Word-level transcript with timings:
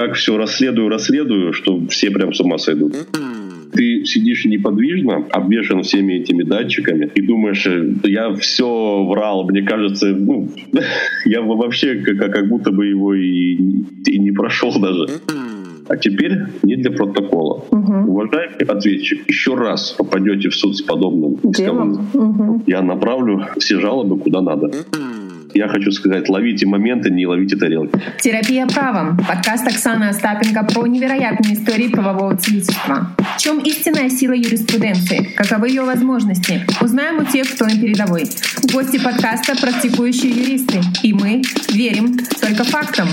как 0.00 0.14
все 0.14 0.38
расследую, 0.38 0.88
расследую, 0.88 1.52
что 1.52 1.86
все 1.88 2.10
прям 2.10 2.32
с 2.32 2.40
ума 2.40 2.56
сойдут. 2.56 2.96
Ты 3.72 4.04
сидишь 4.04 4.46
неподвижно, 4.46 5.26
обвешан 5.30 5.82
всеми 5.82 6.14
этими 6.14 6.42
датчиками, 6.42 7.10
и 7.14 7.20
думаешь, 7.20 7.68
я 8.02 8.34
все 8.34 9.04
врал, 9.04 9.44
мне 9.44 9.62
кажется, 9.62 10.08
ну, 10.08 10.48
я 11.24 11.42
вообще 11.42 11.96
как, 11.96 12.32
как 12.32 12.48
будто 12.48 12.72
бы 12.72 12.86
его 12.86 13.14
и, 13.14 13.54
и 14.06 14.18
не 14.18 14.32
прошел 14.32 14.72
даже. 14.80 15.20
А 15.86 15.96
теперь 15.96 16.38
не 16.62 16.76
для 16.76 16.92
протокола. 16.92 17.64
Угу. 17.70 17.92
Уважаемый 18.12 18.64
ответчик, 18.64 19.28
еще 19.28 19.56
раз 19.56 19.90
попадете 19.98 20.48
в 20.48 20.54
суд 20.54 20.76
с 20.76 20.82
подобным 20.82 21.38
делом, 21.42 22.08
угу. 22.14 22.62
я 22.66 22.80
направлю 22.80 23.44
все 23.58 23.80
жалобы 23.80 24.18
куда 24.18 24.40
надо. 24.40 24.70
Я 25.54 25.68
хочу 25.68 25.90
сказать, 25.90 26.28
ловите 26.28 26.66
моменты, 26.66 27.10
не 27.10 27.26
ловите 27.26 27.56
тарелки. 27.56 28.00
Терапия 28.20 28.66
правом. 28.66 29.16
Подкаст 29.16 29.66
Оксаны 29.66 30.04
Остапенко 30.04 30.64
про 30.64 30.86
невероятные 30.86 31.54
истории 31.54 31.88
правового 31.88 32.36
целительства. 32.36 33.08
В 33.36 33.40
чем 33.40 33.58
истинная 33.60 34.08
сила 34.10 34.32
юриспруденции? 34.32 35.30
Каковы 35.36 35.68
ее 35.68 35.82
возможности? 35.82 36.64
Узнаем 36.80 37.18
у 37.18 37.24
тех, 37.24 37.48
кто 37.50 37.64
на 37.64 37.72
передовой. 37.72 38.24
Гости 38.72 38.98
подкаста— 39.02 39.54
практикующие 39.60 40.30
юристы. 40.30 40.80
И 41.02 41.12
мы 41.12 41.42
верим 41.72 42.16
только 42.40 42.64
фактам. 42.64 43.08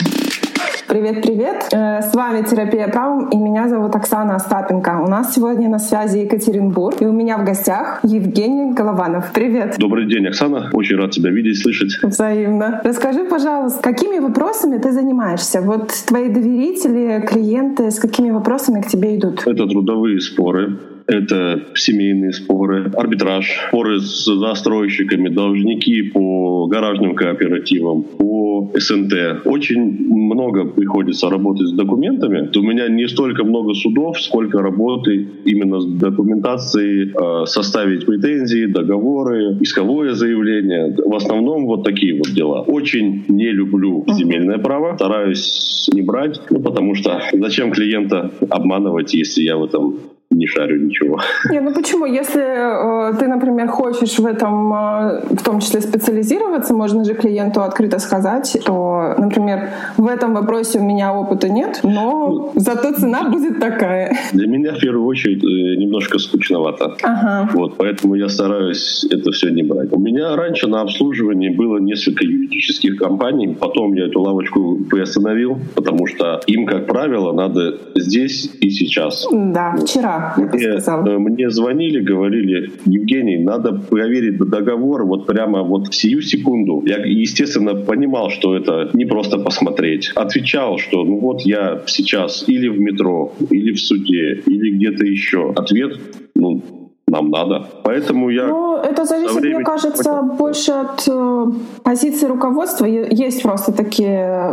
Привет-привет! 0.87 1.67
Э, 1.73 2.01
с 2.01 2.15
вами 2.15 2.43
«Терапия 2.43 2.87
правом» 2.87 3.27
и 3.29 3.35
меня 3.35 3.67
зовут 3.67 3.93
Оксана 3.95 4.35
Остапенко. 4.35 5.01
У 5.03 5.09
нас 5.09 5.35
сегодня 5.35 5.67
на 5.67 5.79
связи 5.79 6.19
Екатеринбург, 6.19 7.01
и 7.01 7.05
у 7.05 7.11
меня 7.11 7.37
в 7.37 7.43
гостях 7.43 7.99
Евгений 8.03 8.73
Голованов. 8.73 9.33
Привет! 9.33 9.75
Добрый 9.77 10.07
день, 10.07 10.25
Оксана. 10.27 10.69
Очень 10.71 10.95
рад 10.95 11.11
тебя 11.11 11.29
видеть, 11.29 11.61
слышать. 11.61 11.91
Взаимно. 12.01 12.79
Расскажи, 12.85 13.25
пожалуйста, 13.25 13.83
какими 13.83 14.19
вопросами 14.19 14.77
ты 14.77 14.93
занимаешься? 14.93 15.61
Вот 15.61 15.91
твои 16.07 16.29
доверители, 16.29 17.21
клиенты, 17.27 17.91
с 17.91 17.99
какими 17.99 18.31
вопросами 18.31 18.81
к 18.81 18.87
тебе 18.87 19.17
идут? 19.17 19.45
Это 19.45 19.67
трудовые 19.67 20.21
споры, 20.21 20.77
это 21.07 21.61
семейные 21.75 22.33
споры, 22.33 22.91
арбитраж, 22.95 23.49
споры 23.69 23.99
с 23.99 24.25
застройщиками, 24.25 25.29
должники 25.29 26.03
по 26.03 26.67
гаражным 26.67 27.15
кооперативам, 27.15 28.03
по 28.03 28.71
СНТ. 28.75 29.45
Очень 29.45 30.07
много 30.09 30.65
приходится 30.65 31.29
работать 31.29 31.69
с 31.69 31.71
документами. 31.71 32.49
У 32.55 32.61
меня 32.61 32.89
не 32.89 33.07
столько 33.07 33.43
много 33.43 33.73
судов, 33.73 34.19
сколько 34.19 34.61
работы 34.61 35.27
именно 35.45 35.79
с 35.79 35.85
документацией, 35.85 37.13
э, 37.13 37.45
составить 37.45 38.05
претензии, 38.05 38.65
договоры, 38.65 39.57
исковое 39.61 40.13
заявление. 40.13 40.93
В 41.05 41.15
основном 41.15 41.65
вот 41.65 41.83
такие 41.83 42.17
вот 42.17 42.33
дела. 42.33 42.61
Очень 42.61 43.23
не 43.29 43.51
люблю 43.51 44.03
земельное 44.09 44.57
право, 44.57 44.95
стараюсь 44.95 45.89
не 45.93 46.01
брать, 46.01 46.41
ну, 46.49 46.59
потому 46.59 46.95
что 46.95 47.21
зачем 47.33 47.71
клиента 47.71 48.31
обманывать, 48.49 49.13
если 49.13 49.43
я 49.43 49.57
в 49.57 49.63
этом 49.63 49.99
не 50.37 50.47
шарю 50.47 50.79
ничего. 50.79 51.19
Не, 51.51 51.59
ну 51.61 51.73
почему? 51.73 52.05
Если 52.05 52.41
э, 52.41 53.13
ты, 53.19 53.27
например, 53.27 53.67
хочешь 53.67 54.19
в 54.19 54.25
этом, 54.25 54.73
э, 54.73 55.21
в 55.31 55.43
том 55.43 55.59
числе 55.59 55.81
специализироваться, 55.81 56.73
можно 56.73 57.03
же 57.03 57.13
клиенту 57.13 57.61
открыто 57.61 57.99
сказать, 57.99 58.57
что, 58.61 59.15
например, 59.17 59.69
в 59.97 60.07
этом 60.07 60.33
вопросе 60.33 60.79
у 60.79 60.83
меня 60.83 61.13
опыта 61.13 61.49
нет, 61.49 61.79
но 61.83 62.51
зато 62.55 62.93
цена 62.93 63.29
будет 63.29 63.59
такая. 63.59 64.15
Для 64.33 64.47
меня 64.47 64.73
в 64.73 64.79
первую 64.79 65.05
очередь 65.05 65.43
э, 65.43 65.75
немножко 65.77 66.19
скучновато. 66.19 66.95
Ага. 67.03 67.49
Вот, 67.53 67.77
поэтому 67.77 68.15
я 68.15 68.29
стараюсь 68.29 69.05
это 69.09 69.31
все 69.31 69.49
не 69.49 69.63
брать. 69.63 69.91
У 69.91 69.99
меня 69.99 70.35
раньше 70.35 70.67
на 70.67 70.81
обслуживании 70.81 71.49
было 71.49 71.79
несколько 71.79 72.23
юридических 72.23 72.97
компаний, 72.97 73.55
потом 73.59 73.93
я 73.93 74.05
эту 74.05 74.21
лавочку 74.21 74.77
приостановил, 74.89 75.57
потому 75.75 76.07
что 76.07 76.41
им, 76.47 76.65
как 76.65 76.85
правило, 76.87 77.33
надо 77.33 77.77
здесь 77.95 78.49
и 78.61 78.69
сейчас. 78.69 79.27
Да, 79.31 79.75
вчера 79.77 80.26
мне, 80.37 80.65
э, 80.65 81.17
мне 81.17 81.49
звонили, 81.49 81.99
говорили, 81.99 82.71
Евгений, 82.85 83.37
надо 83.37 83.73
проверить 83.73 84.37
договор 84.37 85.05
вот 85.05 85.25
прямо 85.25 85.63
вот 85.63 85.87
в 85.87 85.95
сию 85.95 86.21
секунду. 86.21 86.83
Я, 86.85 86.97
естественно, 87.05 87.75
понимал, 87.75 88.29
что 88.29 88.55
это 88.55 88.89
не 88.93 89.05
просто 89.05 89.37
посмотреть. 89.37 90.11
Отвечал, 90.15 90.77
что 90.77 91.03
ну 91.03 91.19
вот 91.19 91.41
я 91.41 91.81
сейчас 91.85 92.43
или 92.47 92.67
в 92.67 92.79
метро, 92.79 93.33
или 93.49 93.73
в 93.73 93.79
суде, 93.79 94.41
или 94.45 94.71
где-то 94.71 95.05
еще. 95.05 95.53
Ответ, 95.55 95.99
ну, 96.35 96.61
нам 97.09 97.29
надо. 97.29 97.65
Поэтому 97.83 98.29
я... 98.29 98.47
Ну, 98.47 98.75
это 98.75 99.05
зависит, 99.05 99.41
мне 99.41 99.63
кажется, 99.63 100.21
больше 100.21 100.73
от 100.73 101.07
э, 101.07 101.45
позиции 101.83 102.27
руководства. 102.27 102.85
Есть 102.85 103.43
просто 103.43 103.71
такие 103.71 104.51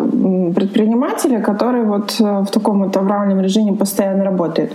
предприниматели, 0.54 1.40
которые 1.42 1.84
вот 1.84 2.20
э, 2.20 2.40
в 2.42 2.46
таком 2.46 2.84
вот 2.84 2.96
авральном 2.96 3.40
режиме 3.40 3.72
постоянно 3.72 4.24
работают. 4.24 4.72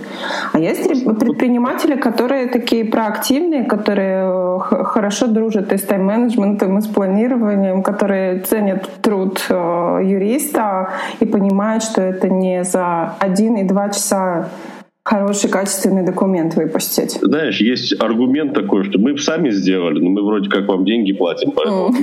А 0.52 0.58
есть 0.58 1.04
предприниматели, 1.18 1.96
которые 1.96 2.48
такие 2.48 2.84
проактивные, 2.84 3.64
которые 3.64 4.28
э, 4.28 4.84
хорошо 4.84 5.26
дружат 5.26 5.72
и 5.72 5.78
с 5.78 5.82
тайм-менеджментом, 5.82 6.78
и 6.78 6.80
с 6.82 6.86
планированием, 6.86 7.82
которые 7.82 8.40
ценят 8.40 8.90
труд 9.00 9.40
юриста 9.48 10.90
и 11.20 11.24
понимают, 11.24 11.82
что 11.82 12.02
это 12.02 12.28
не 12.28 12.62
за 12.64 13.14
один 13.18 13.56
и 13.56 13.64
два 13.64 13.88
часа 13.88 14.48
хороший 15.10 15.50
качественный 15.50 16.04
документ 16.04 16.54
выпустить. 16.54 17.18
Знаешь, 17.20 17.60
есть 17.60 18.00
аргумент 18.00 18.54
такой, 18.54 18.84
что 18.84 19.00
мы 19.00 19.18
сами 19.18 19.50
сделали, 19.50 19.98
но 19.98 20.08
мы 20.08 20.22
вроде 20.24 20.48
как 20.48 20.68
вам 20.68 20.84
деньги 20.84 21.12
платим. 21.12 21.50
Поэтому... 21.50 21.92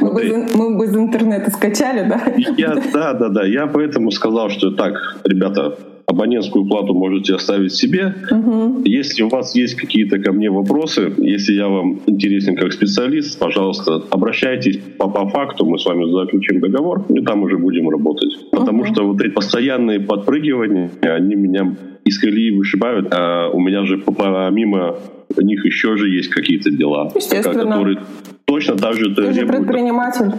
Мы, 0.00 0.76
бы, 0.76 0.84
из 0.84 0.96
интернета 0.96 1.50
скачали, 1.50 2.08
да? 2.08 2.22
Я, 2.56 2.76
да, 2.92 3.12
да, 3.12 3.28
да. 3.28 3.44
Я 3.44 3.66
поэтому 3.66 4.10
сказал, 4.10 4.48
что 4.48 4.70
так, 4.70 5.18
ребята, 5.24 5.76
абонентскую 6.06 6.66
плату 6.66 6.94
можете 6.94 7.34
оставить 7.34 7.74
себе. 7.74 8.14
Угу. 8.30 8.82
Если 8.84 9.22
у 9.22 9.28
вас 9.28 9.54
есть 9.56 9.74
какие-то 9.74 10.18
ко 10.18 10.32
мне 10.32 10.50
вопросы, 10.50 11.12
если 11.18 11.54
я 11.54 11.68
вам 11.68 12.00
интересен 12.06 12.56
как 12.56 12.72
специалист, 12.72 13.38
пожалуйста, 13.38 14.02
обращайтесь 14.10 14.78
по, 14.98 15.08
по 15.08 15.28
факту, 15.28 15.66
мы 15.66 15.78
с 15.78 15.84
вами 15.84 16.10
заключим 16.10 16.60
договор, 16.60 17.04
и 17.08 17.20
там 17.20 17.42
уже 17.42 17.58
будем 17.58 17.90
работать. 17.90 18.50
Потому 18.50 18.82
угу. 18.82 18.92
что 18.92 19.06
вот 19.08 19.20
эти 19.20 19.30
постоянные 19.30 20.00
подпрыгивания, 20.00 20.90
они 21.02 21.34
меня 21.34 21.74
из 22.04 22.18
колеи 22.18 22.50
вышибают, 22.50 23.08
а 23.12 23.48
у 23.48 23.60
меня 23.60 23.84
же 23.84 23.98
помимо 23.98 24.96
них 25.42 25.64
еще 25.64 25.96
же 25.96 26.08
есть 26.08 26.28
какие-то 26.28 26.70
дела, 26.70 27.10
которые 27.42 27.98
точно 28.44 28.76
так 28.76 28.94
же 28.94 29.14
Ты 29.14 29.32
же 29.32 29.46
предприниматель. 29.46 30.32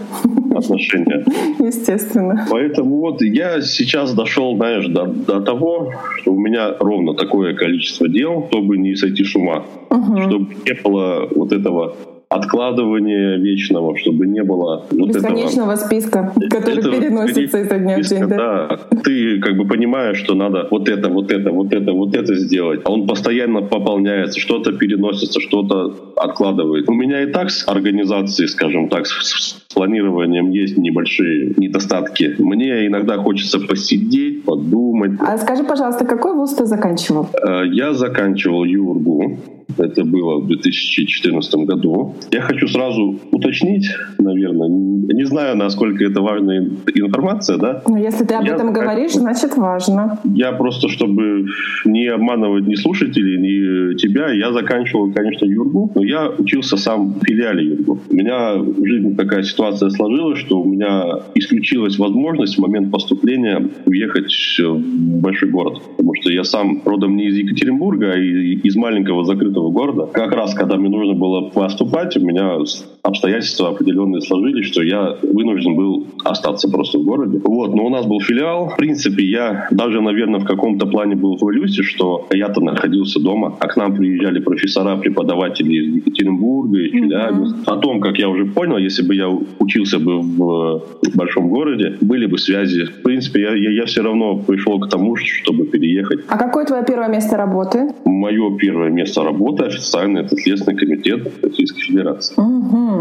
отношения. 0.56 1.25
Естественно. 1.59 2.48
Поэтому 2.50 2.98
вот 3.00 3.22
я 3.22 3.62
сейчас 3.62 4.14
дошел, 4.14 4.56
знаешь, 4.56 4.88
до, 4.88 5.06
до 5.06 5.42
того, 5.42 5.92
что 6.22 6.34
у 6.34 6.40
меня 6.40 6.75
ровно 6.80 7.14
такое 7.14 7.54
количество 7.56 8.08
дел, 8.08 8.48
чтобы 8.50 8.78
не 8.78 8.96
сойти 8.96 9.24
с 9.24 9.36
ума, 9.36 9.66
угу. 9.90 10.22
чтобы 10.22 10.56
не 10.66 10.74
было 10.81 11.28
вот 11.36 11.52
этого 11.52 11.96
откладывания 12.35 13.38
вечного, 13.38 13.97
чтобы 13.97 14.28
не 14.28 14.44
было 14.44 14.85
вот 14.91 15.09
бесконечного 15.09 15.73
этого, 15.73 15.85
списка, 15.85 16.34
который 16.50 16.79
этого, 16.79 16.96
переносится 16.96 17.59
изо 17.62 17.78
дня 17.79 17.97
в 17.97 18.01
день. 18.01 18.28
Да? 18.28 18.38
да, 18.38 18.79
ты 19.03 19.40
как 19.40 19.57
бы 19.57 19.66
понимаешь, 19.66 20.18
что 20.18 20.35
надо 20.35 20.68
вот 20.69 20.90
это, 20.90 21.09
вот 21.09 21.31
это, 21.31 21.51
вот 21.51 21.74
это, 21.74 21.91
вот 21.94 22.16
это 22.16 22.35
сделать, 22.35 22.81
а 22.84 22.91
он 22.91 23.07
постоянно 23.07 23.62
пополняется, 23.62 24.40
что-то 24.40 24.74
переносится, 24.74 25.40
что-то 25.40 25.95
откладывает. 26.16 26.90
У 26.90 26.94
меня 26.94 27.24
и 27.24 27.31
так 27.31 27.50
с 27.50 27.68
организацией, 27.68 28.48
скажем 28.48 28.90
так, 28.90 29.06
с 29.06 29.66
планированием 29.74 30.50
есть 30.50 30.78
небольшие 30.78 31.53
недостатки. 31.58 32.36
Мне 32.40 32.88
иногда 32.88 33.18
хочется 33.18 33.59
посидеть, 33.59 34.46
подумать. 34.46 35.12
А 35.20 35.38
скажи, 35.38 35.64
пожалуйста, 35.64 36.06
какой 36.06 36.34
вуз 36.34 36.54
ты 36.54 36.66
заканчивал? 36.66 37.28
Э, 37.34 37.64
я 37.68 37.94
заканчивал 37.94 38.64
ЮРГУ. 38.64 39.38
Это 39.78 40.06
было 40.06 40.40
в 40.40 40.48
2014 40.48 41.56
году. 41.66 42.16
Я 42.31 42.42
хочу 42.42 42.68
сразу 42.68 43.20
уточнить, 43.31 43.88
наверное, 44.18 44.70
не 44.70 45.25
знаю, 45.25 45.58
насколько 45.58 46.04
это 46.04 46.22
важная 46.22 46.70
информация, 46.94 47.58
да? 47.58 47.81
Но 47.88 47.98
если 47.98 48.24
ты 48.24 48.36
об 48.36 48.46
я, 48.46 48.56
этом 48.56 48.72
говоришь, 48.72 49.14
значит 49.14 49.58
важно. 49.58 50.20
Я 50.24 50.51
просто, 50.54 50.88
чтобы 50.88 51.48
не 51.84 52.07
обманывать 52.07 52.68
ни 52.68 52.75
слушателей, 52.75 53.38
ни 53.38 53.98
тебя, 53.98 54.31
я 54.31 54.51
заканчивал, 54.51 55.12
конечно, 55.12 55.45
Юргу, 55.45 55.92
но 55.95 56.04
я 56.06 56.30
учился 56.30 56.78
сам 56.78 57.13
в 57.13 57.25
филиале 57.25 57.66
Юргу. 57.66 58.00
У 58.10 58.13
меня 58.13 58.56
в 58.56 58.86
жизни 58.86 59.13
такая 59.13 59.44
ситуация 59.44 59.90
сложилась, 59.90 60.40
что 60.40 60.62
у 60.62 60.66
меня 60.66 61.19
исключилась 61.36 61.98
возможность 61.98 62.57
в 62.57 62.62
момент 62.62 62.92
поступления 62.92 63.69
уехать 63.86 64.31
в 64.60 65.22
большой 65.22 65.50
город. 65.50 65.81
Потому 65.98 66.13
что 66.16 66.31
я 66.31 66.44
сам 66.44 66.81
родом 66.86 67.16
не 67.16 67.28
из 67.28 67.38
Екатеринбурга, 67.38 68.13
а 68.13 68.18
из 68.18 68.75
маленького 68.75 69.25
закрытого 69.25 69.72
города. 69.72 70.07
Как 70.12 70.31
раз, 70.34 70.54
когда 70.54 70.75
мне 70.78 70.90
нужно 70.90 71.13
было 71.13 71.50
поступать, 71.50 72.16
у 72.18 72.22
меня 72.22 72.58
обстоятельства 73.06 73.69
определенные 73.69 74.22
сложились, 74.22 74.66
что 74.66 74.81
я 74.81 75.16
вынужден 75.22 75.75
был 75.75 76.07
остаться 76.24 76.69
просто 76.69 77.00
в 77.00 77.04
городе. 77.04 77.40
Вот, 77.44 77.75
но 77.75 77.86
у 77.86 77.90
нас 77.90 78.06
был 78.06 78.19
филиал. 78.19 78.69
В 78.69 78.75
принципе, 78.75 79.24
я 79.24 79.68
даже, 79.72 80.02
наверное, 80.02 80.40
в 80.40 80.46
каком-то 80.46 80.88
плане 80.88 81.16
был 81.16 81.38
в 81.38 81.52
иллюзии, 81.52 81.84
что 81.84 82.28
я-то 82.31 82.62
находился 82.62 83.19
дома, 83.19 83.56
а 83.60 83.68
к 83.68 83.78
нам 83.78 83.96
приезжали 83.96 84.40
профессора, 84.40 84.98
преподаватели 84.98 85.74
из 85.74 85.96
Екатеринбурга, 85.96 86.80
из 86.80 86.92
Челябинска. 86.92 87.57
Mm-hmm. 87.60 87.74
О 87.74 87.78
том, 87.78 88.02
как 88.02 88.18
я 88.18 88.28
уже 88.30 88.46
понял, 88.46 88.78
если 88.78 89.04
бы 89.04 89.16
я 89.16 89.30
учился 89.30 90.00
бы 90.00 90.22
в 90.22 90.81
большом 91.16 91.50
городе, 91.50 91.98
были 92.01 92.25
бы 92.25 92.38
связи. 92.38 92.86
В 92.86 93.04
принципе, 93.04 93.42
я, 93.42 93.56
я, 93.56 93.72
я 93.72 93.86
все 93.86 94.01
равно 94.01 94.38
пришел 94.38 94.80
к 94.80 94.90
тому, 94.90 95.16
чтобы 95.16 95.66
переехать. 95.66 96.22
А 96.28 96.38
какое 96.38 96.66
твое 96.66 96.84
первое 96.84 97.10
место 97.10 97.38
работы? 97.38 97.94
Мое 98.06 98.58
первое 98.58 98.90
место 98.90 99.24
работы 99.24 99.66
официально 99.66 100.19
это 100.19 100.36
Следственный 100.36 100.78
комитет 100.78 101.31
Российской 101.44 101.81
Федерации. 101.81 102.34
Угу. 102.38 102.94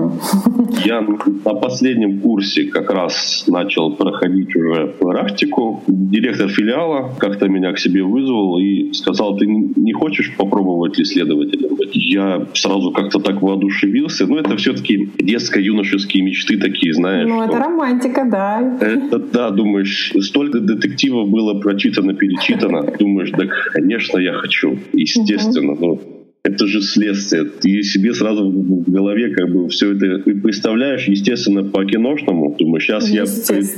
Я 0.85 1.01
на 1.01 1.55
последнем 1.55 2.21
курсе 2.21 2.65
как 2.65 2.91
раз 2.91 3.45
начал 3.49 3.95
проходить 3.97 4.55
уже 4.57 4.87
практику. 4.99 5.83
Директор 5.87 6.49
филиала 6.49 7.13
как-то 7.19 7.49
меня 7.49 7.73
к 7.73 7.79
себе 7.79 8.03
вызвал 8.03 8.59
и 8.59 8.93
сказал, 8.93 9.37
ты 9.37 9.47
не 9.47 9.93
хочешь 9.93 10.35
попробовать 10.37 11.01
исследователем? 11.01 11.77
Я 11.93 12.47
сразу 12.55 12.91
как-то 12.93 13.19
так 13.19 13.43
воодушевился. 13.43 14.27
Ну, 14.27 14.37
это 14.37 14.57
все-таки 14.57 15.09
детско-юношеские 15.19 16.23
мечты 16.23 16.59
такие, 16.59 16.93
знаешь. 16.95 17.29
Ну, 17.29 17.43
это 17.43 17.59
романтика, 17.59 18.27
да. 18.31 18.79
Это, 18.81 19.19
да, 19.19 19.51
думаешь, 19.51 20.13
столько 20.21 20.61
детективов 20.61 21.29
было 21.29 21.55
прочитано, 21.61 22.15
перечитано. 22.15 22.83
Думаешь, 22.99 23.31
да, 23.31 23.45
конечно, 23.73 24.19
я 24.19 24.33
хочу. 24.33 24.79
Естественно. 24.93 25.75
Ну, 25.79 26.01
это 26.45 26.67
же 26.67 26.83
следствие. 26.83 27.45
Ты 27.45 27.83
себе 27.83 28.13
сразу 28.13 28.51
в 28.51 28.91
голове 28.91 29.35
как 29.35 29.51
бы 29.51 29.69
все 29.71 29.93
это 29.93 30.19
представляешь, 30.19 31.09
естественно, 31.09 31.65
по 31.65 31.85
киношному. 31.85 32.55
Думаю, 32.59 32.81
сейчас 32.81 33.09
я 33.09 33.25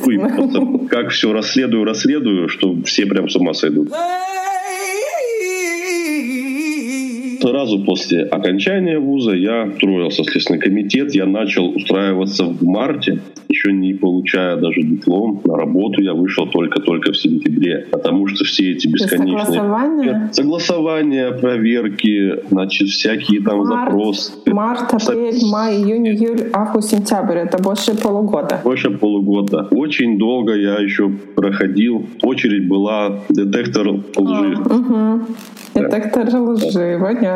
пойду 0.04 0.88
как 0.90 1.10
все 1.10 1.32
расследую, 1.32 1.84
расследую, 1.84 2.48
что 2.48 2.76
все 2.82 3.06
прям 3.06 3.28
с 3.28 3.36
ума 3.36 3.54
сойдут. 3.54 3.90
Сразу 7.46 7.78
после 7.84 8.24
окончания 8.24 8.98
вуза 8.98 9.32
я 9.32 9.66
устроился 9.66 10.24
в 10.24 10.26
Следственный 10.26 10.58
комитет. 10.58 11.14
Я 11.14 11.26
начал 11.26 11.68
устраиваться 11.68 12.44
в 12.44 12.64
марте, 12.64 13.20
еще 13.48 13.72
не 13.72 13.94
получая 13.94 14.56
даже 14.56 14.82
диплом. 14.82 15.42
На 15.44 15.56
работу 15.56 16.02
я 16.02 16.14
вышел 16.14 16.48
только-только 16.48 17.12
в 17.12 17.16
сентябре, 17.16 17.86
потому 17.92 18.26
что 18.26 18.44
все 18.44 18.72
эти 18.72 18.88
бесконечные... 18.88 19.44
Согласования? 19.44 20.28
Согласования, 20.32 21.30
проверки, 21.30 22.48
значит, 22.50 22.88
всякие 22.88 23.40
там 23.42 23.58
Март, 23.58 23.92
запросы. 23.92 24.32
Март, 24.46 24.92
апрель, 24.92 25.38
май, 25.48 25.76
июнь, 25.76 26.08
июль, 26.08 26.50
август, 26.52 26.90
сентябрь. 26.90 27.38
Это 27.38 27.62
больше 27.62 27.96
полугода. 27.96 28.60
Больше 28.64 28.90
полугода. 28.90 29.68
Очень 29.70 30.18
долго 30.18 30.54
я 30.54 30.80
еще 30.80 31.10
проходил. 31.36 32.06
Очередь 32.22 32.66
была 32.66 33.20
детектор 33.28 33.88
лжи. 33.88 34.02
А, 34.16 34.74
угу. 34.74 35.26
Детектор 35.74 36.26
лжи, 36.34 36.98
понятно. 37.00 37.35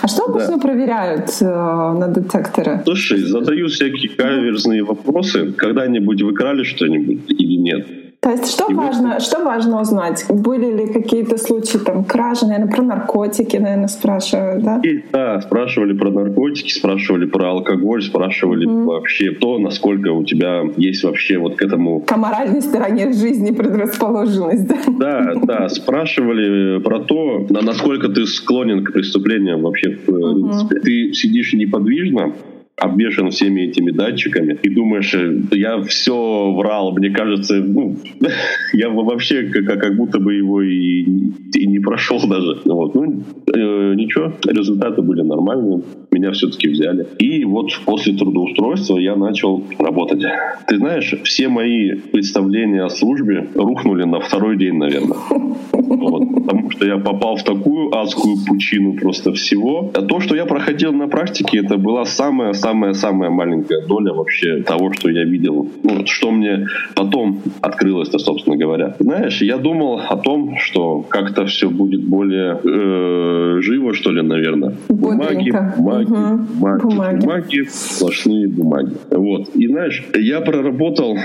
А 0.00 0.08
что 0.08 0.24
обычно 0.24 0.56
да. 0.56 0.62
проверяют 0.62 1.30
э, 1.40 1.44
на 1.44 2.08
детекторе? 2.08 2.80
Слушай, 2.84 3.18
задаю 3.18 3.68
всякие 3.68 4.10
каверзные 4.10 4.82
вопросы. 4.82 5.52
Когда-нибудь 5.52 6.22
вы 6.22 6.34
крали 6.34 6.64
что-нибудь 6.64 7.30
или 7.30 7.56
нет? 7.56 7.86
То 8.22 8.30
есть 8.30 8.52
что 8.52 8.72
важно, 8.72 9.18
что 9.18 9.42
важно 9.42 9.80
узнать? 9.80 10.24
Были 10.28 10.70
ли 10.76 10.86
какие-то 10.92 11.36
случаи 11.38 11.78
там 11.78 12.04
кражи, 12.04 12.46
наверное, 12.46 12.70
про 12.70 12.82
наркотики, 12.82 13.56
наверное, 13.56 13.88
спрашивают, 13.88 14.62
да? 14.62 14.80
И, 14.84 15.02
да, 15.10 15.40
спрашивали 15.40 15.92
про 15.92 16.12
наркотики, 16.12 16.72
спрашивали 16.72 17.26
про 17.26 17.50
алкоголь, 17.50 18.00
спрашивали 18.00 18.68
mm. 18.68 18.84
вообще 18.84 19.32
то, 19.32 19.58
насколько 19.58 20.12
у 20.12 20.22
тебя 20.22 20.62
есть 20.76 21.02
вообще 21.02 21.36
вот 21.38 21.56
к 21.56 21.62
этому... 21.62 22.02
К 22.02 22.16
моральной 22.16 22.62
стороне 22.62 23.12
жизни 23.12 23.50
предрасположенность, 23.50 24.68
да? 24.68 24.76
Да, 24.86 25.34
да, 25.42 25.68
спрашивали 25.68 26.78
про 26.78 27.00
то, 27.00 27.44
насколько 27.50 28.08
ты 28.08 28.26
склонен 28.26 28.84
к 28.84 28.92
преступлениям 28.92 29.62
вообще 29.62 29.96
в 29.96 30.04
принципе. 30.04 30.76
Mm-hmm. 30.76 30.80
Ты 30.80 31.12
сидишь 31.12 31.54
неподвижно, 31.54 32.34
обвешан 32.76 33.30
всеми 33.30 33.62
этими 33.62 33.90
датчиками, 33.90 34.58
и 34.62 34.68
думаешь, 34.68 35.14
э, 35.14 35.40
я 35.52 35.80
все 35.82 36.52
врал, 36.52 36.92
мне 36.92 37.10
кажется, 37.10 37.56
ну, 37.56 37.96
я 38.72 38.88
вообще 38.88 39.44
как, 39.44 39.80
как 39.80 39.96
будто 39.96 40.18
бы 40.18 40.34
его 40.34 40.62
и, 40.62 41.02
и 41.54 41.66
не 41.66 41.78
прошел 41.78 42.20
даже. 42.26 42.60
Вот. 42.64 42.94
Ну, 42.94 43.22
э, 43.54 43.94
ничего, 43.94 44.32
результаты 44.46 45.02
были 45.02 45.22
нормальные, 45.22 45.82
меня 46.10 46.32
все-таки 46.32 46.68
взяли. 46.68 47.06
И 47.18 47.44
вот 47.44 47.70
после 47.84 48.14
трудоустройства 48.14 48.98
я 48.98 49.16
начал 49.16 49.62
работать. 49.78 50.22
Ты 50.66 50.76
знаешь, 50.78 51.14
все 51.24 51.48
мои 51.48 51.92
представления 52.12 52.84
о 52.84 52.90
службе 52.90 53.48
рухнули 53.54 54.04
на 54.04 54.20
второй 54.20 54.56
день, 54.56 54.74
наверное. 54.74 55.16
Вот, 55.92 56.26
потому 56.34 56.70
что 56.70 56.86
я 56.86 56.96
попал 56.96 57.36
в 57.36 57.44
такую 57.44 57.94
адскую 57.94 58.36
пучину 58.46 58.94
просто 58.94 59.32
всего. 59.34 59.90
А 59.94 60.00
то, 60.02 60.20
что 60.20 60.34
я 60.34 60.46
проходил 60.46 60.92
на 60.92 61.06
практике, 61.06 61.58
это 61.58 61.76
была 61.76 62.04
самая 62.04 62.54
самая-самая 62.62 63.30
маленькая 63.30 63.84
доля 63.86 64.12
вообще 64.12 64.62
того, 64.62 64.92
что 64.92 65.10
я 65.10 65.24
видел. 65.24 65.68
Ну, 65.82 66.06
что 66.06 66.30
мне 66.30 66.66
потом 66.94 67.42
открылось-то, 67.60 68.18
собственно 68.18 68.56
говоря. 68.56 68.94
Знаешь, 69.00 69.42
я 69.42 69.56
думал 69.56 70.00
о 70.08 70.16
том, 70.16 70.56
что 70.58 71.02
как-то 71.08 71.44
все 71.46 71.68
будет 71.68 72.04
более 72.04 72.58
э, 72.62 73.60
живо, 73.62 73.94
что 73.94 74.12
ли, 74.12 74.22
наверное. 74.22 74.74
Бумаги, 74.88 75.50
бумаги, 75.76 76.04
угу. 76.04 76.36
бумаги, 76.58 76.82
бумаги, 76.82 77.20
бумаги, 77.20 77.68
сплошные 77.68 78.48
бумаги. 78.48 78.92
Вот. 79.10 79.48
И 79.56 79.66
знаешь, 79.66 80.04
я 80.14 80.40
проработал 80.40 81.16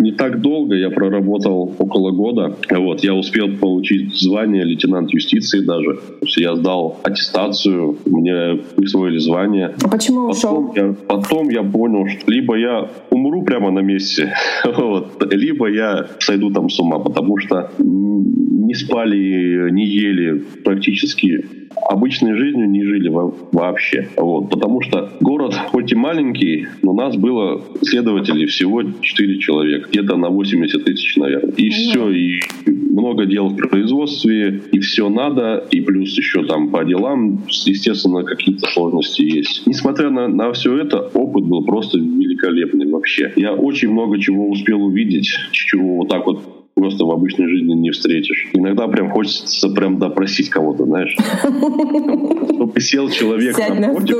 не 0.00 0.12
так 0.12 0.40
долго, 0.40 0.74
я 0.74 0.90
проработал 0.90 1.72
около 1.78 2.10
года. 2.10 2.56
Вот. 2.70 3.04
Я 3.04 3.14
успел 3.14 3.48
получить 3.58 4.14
звание 4.16 4.64
лейтенант 4.64 5.12
юстиции 5.12 5.60
даже. 5.60 5.94
То 5.94 6.26
есть 6.26 6.36
я 6.36 6.56
сдал 6.56 6.98
аттестацию, 7.02 7.96
мне 8.06 8.60
присвоили 8.76 9.18
звание. 9.18 9.74
А 9.84 9.88
почему 9.88 10.28
ушел? 10.30 10.72
я, 10.79 10.79
потом 11.08 11.50
я 11.50 11.62
понял, 11.62 12.06
что 12.08 12.30
либо 12.30 12.56
я 12.56 12.88
умру 13.10 13.42
прямо 13.44 13.70
на 13.70 13.80
месте, 13.80 14.32
вот, 14.64 15.22
либо 15.32 15.68
я 15.68 16.06
сойду 16.18 16.50
там 16.50 16.68
с 16.68 16.78
ума, 16.80 16.98
потому 16.98 17.38
что 17.38 17.70
не 17.78 18.74
спали, 18.74 19.70
не 19.70 19.86
ели 19.86 20.42
практически 20.64 21.44
обычной 21.88 22.34
жизнью 22.34 22.68
не 22.68 22.84
жили 22.84 23.08
вообще. 23.08 24.08
Вот, 24.16 24.50
потому 24.50 24.80
что 24.82 25.10
город 25.20 25.54
хоть 25.54 25.92
и 25.92 25.94
маленький, 25.94 26.66
но 26.82 26.92
у 26.92 26.94
нас 26.94 27.16
было 27.16 27.62
следователей 27.82 28.46
всего 28.46 28.82
4 29.00 29.38
человека, 29.38 29.88
где-то 29.90 30.16
на 30.16 30.28
80 30.28 30.84
тысяч, 30.84 31.16
наверное. 31.16 31.52
И 31.52 31.68
все, 31.70 32.10
и 32.10 32.40
много 32.66 33.26
дел 33.26 33.48
в 33.48 33.56
производстве, 33.56 34.62
и 34.72 34.78
все 34.80 35.08
надо, 35.08 35.64
и 35.70 35.80
плюс 35.80 36.16
еще 36.16 36.44
там 36.44 36.70
по 36.70 36.84
делам, 36.84 37.44
естественно, 37.48 38.22
какие-то 38.22 38.66
сложности 38.70 39.22
есть. 39.22 39.66
Несмотря 39.66 40.10
на, 40.10 40.28
на 40.28 40.52
все 40.52 40.76
это, 40.78 41.10
опыт 41.14 41.44
был 41.44 41.64
просто 41.64 41.98
великолепный 41.98 42.86
вообще. 42.86 43.32
Я 43.36 43.52
очень 43.52 43.90
много 43.90 44.18
чего 44.18 44.48
успел 44.48 44.84
увидеть, 44.84 45.30
чего 45.52 45.98
вот 45.98 46.08
так 46.08 46.26
вот 46.26 46.59
просто 46.80 47.04
в 47.04 47.10
обычной 47.10 47.48
жизни 47.48 47.74
не 47.74 47.90
встретишь. 47.90 48.48
Иногда 48.52 48.88
прям 48.88 49.10
хочется 49.10 49.68
прям 49.68 49.98
допросить 49.98 50.48
кого-то, 50.48 50.84
знаешь. 50.84 51.16
Чтобы 52.54 52.80
сел 52.80 53.08
человек 53.10 53.56
напротив 53.58 54.16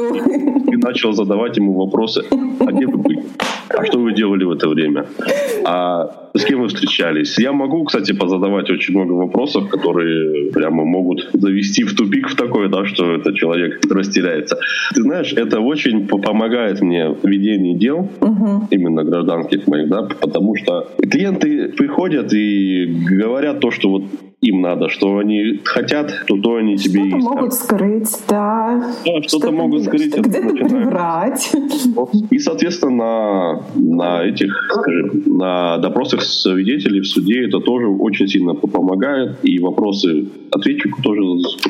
и 0.69 0.76
начал 0.76 1.12
задавать 1.12 1.57
ему 1.57 1.75
вопросы. 1.75 2.25
А 2.31 2.73
где 2.73 2.87
вы? 2.87 3.02
А 3.80 3.87
что 3.87 3.99
вы 3.99 4.12
делали 4.12 4.44
в 4.44 4.50
это 4.50 4.68
время? 4.68 5.06
А 5.64 6.30
с 6.34 6.44
кем 6.44 6.62
вы 6.62 6.68
встречались? 6.68 7.38
Я 7.38 7.52
могу, 7.52 7.84
кстати, 7.84 8.12
позадавать 8.12 8.70
очень 8.70 8.94
много 8.94 9.12
вопросов, 9.12 9.68
которые 9.68 10.50
прямо 10.52 10.84
могут 10.84 11.30
завести 11.32 11.84
в 11.84 11.96
тупик 11.96 12.28
в 12.28 12.37
такое, 12.37 12.68
да, 12.68 12.84
что 12.84 13.14
этот 13.14 13.34
человек 13.37 13.80
растеряется. 13.90 14.58
Ты 14.94 15.02
знаешь, 15.02 15.32
это 15.32 15.60
очень 15.60 16.06
помогает 16.06 16.80
мне 16.80 17.08
в 17.10 17.26
ведении 17.26 17.75
дел, 17.76 18.08
угу. 18.20 18.68
именно 18.70 19.04
гражданских 19.04 19.66
моих, 19.66 19.88
да, 19.88 20.02
потому 20.20 20.56
что 20.56 20.88
клиенты 21.10 21.68
приходят 21.68 22.32
и 22.32 22.87
говорят 22.87 23.60
то, 23.60 23.70
что 23.70 23.90
вот 23.90 24.04
им 24.40 24.62
надо, 24.62 24.88
что 24.88 25.18
они 25.18 25.61
хотят, 25.64 26.25
то 26.26 26.37
то 26.38 26.56
они 26.56 26.76
тебе 26.76 27.00
что-то 27.00 27.16
и 27.16 27.20
могут 27.20 27.52
скрыть, 27.52 28.16
да. 28.28 28.94
Да, 29.04 29.23
что-то, 29.23 29.47
что 29.47 29.52
могут 29.52 29.85
скрыть. 29.85 30.16
Где-то 30.16 30.64
приврать. 30.64 31.52
И, 32.30 32.38
соответственно, 32.38 32.90
на, 32.90 33.62
на 33.76 34.25
этих, 34.25 34.70
скажем, 34.73 35.23
на 35.26 35.78
допросах 35.78 36.23
свидетелей 36.23 37.00
в 37.00 37.06
суде 37.06 37.47
это 37.47 37.61
тоже 37.61 37.87
очень 37.87 38.28
сильно 38.28 38.54
помогает. 38.54 39.37
И 39.42 39.59
вопросы 39.59 40.28
ответчику 40.50 41.02
тоже 41.02 41.20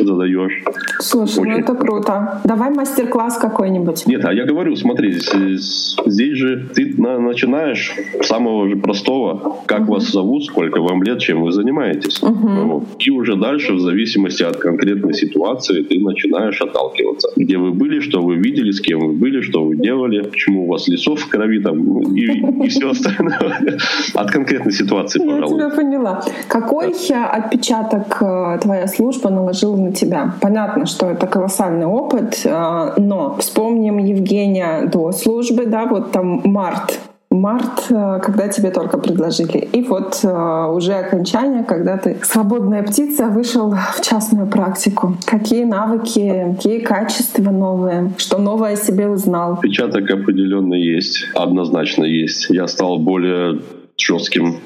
задаешь. 0.01 0.63
Слушай, 1.01 1.37
ну 1.37 1.43
очень. 1.43 1.53
ну 1.53 1.59
это 1.59 1.75
круто. 1.75 2.41
Давай 2.45 2.71
мастер-класс 2.71 3.39
какой-нибудь. 3.39 4.07
Нет, 4.07 4.25
а 4.25 4.33
я 4.33 4.45
говорю, 4.45 4.77
смотри, 4.77 5.13
здесь, 5.13 5.97
здесь 6.07 6.39
же 6.39 6.69
ты 6.75 6.95
начинаешь 6.97 7.97
с 8.23 8.27
самого 8.27 8.69
же 8.69 8.77
простого. 8.77 9.57
Как 9.67 9.83
угу. 9.83 9.95
вас 9.95 10.11
зовут, 10.11 10.45
сколько 10.45 10.81
вам 10.81 11.03
лет, 11.03 11.19
чем 11.19 11.43
вы 11.43 11.51
занимаетесь. 11.51 12.23
Угу 12.23 12.60
И 12.99 13.11
уже 13.11 13.37
дальше, 13.37 13.75
в 13.75 13.81
зависимости 13.81 14.43
от 14.43 14.57
конкретной 14.57 15.15
ситуации, 15.15 15.83
ты 15.83 16.01
начинаешь 16.01 16.61
отталкиваться. 16.61 17.29
Где 17.37 17.57
вы 17.59 17.73
были, 17.73 18.01
что 18.01 18.21
вы 18.21 18.37
видели, 18.37 18.71
с 18.71 18.81
кем 18.81 19.01
вы 19.01 19.13
были, 19.13 19.41
что 19.41 19.65
вы 19.65 19.77
делали, 19.77 20.23
почему 20.23 20.65
у 20.65 20.67
вас 20.69 20.89
лесов 20.89 21.21
в 21.21 21.29
крови 21.29 21.61
там 21.61 21.79
ну, 21.79 22.15
и, 22.15 22.67
и 22.67 22.69
все 22.69 22.91
остальное. 22.91 23.79
От 24.15 24.31
конкретной 24.31 24.73
ситуации, 24.73 25.19
пожалуй. 25.19 25.61
Я 25.61 25.71
тебя 25.71 25.77
поняла. 25.77 26.23
Какой 26.49 26.91
отпечаток 26.91 28.23
э, 28.23 28.59
твоя 28.63 28.87
служба 28.87 29.31
наложила 29.31 29.77
на 29.77 29.93
тебя? 29.93 30.35
Понятно, 30.41 30.87
что 30.87 31.07
это 31.07 31.27
колоссальный 31.27 31.87
опыт, 31.87 32.43
э, 32.45 32.93
но 32.99 33.37
вспомним 33.39 33.99
Евгения 33.99 34.89
до 34.93 35.13
службы, 35.13 35.67
да, 35.67 35.87
вот 35.87 36.13
там 36.13 36.43
март 36.45 36.99
март, 37.31 37.87
э, 37.91 38.21
когда 38.23 38.49
тебе 38.49 38.71
только 38.71 38.99
предложили. 38.99 39.59
И 39.73 39.83
вот 39.83 40.21
э, 40.25 40.67
уже 40.73 40.95
окончание, 40.95 41.65
когда 41.65 41.97
ты 41.97 42.19
свободная 42.23 42.83
птица 42.83 43.29
вышел 43.29 43.71
в 43.71 44.01
частную 44.03 44.47
практику. 44.49 45.17
Какие 45.27 45.65
навыки, 45.65 46.57
какие 46.57 46.81
качества 46.81 47.51
новые, 47.51 48.13
что 48.19 48.39
новое 48.39 48.73
о 48.73 48.77
себе 48.77 49.09
узнал? 49.09 49.61
Печаток 49.61 50.11
определенно 50.11 50.75
есть, 50.75 51.25
однозначно 51.35 52.05
есть. 52.05 52.51
Я 52.51 52.67
стал 52.67 52.99
более 52.99 53.61
жестким 53.97 54.57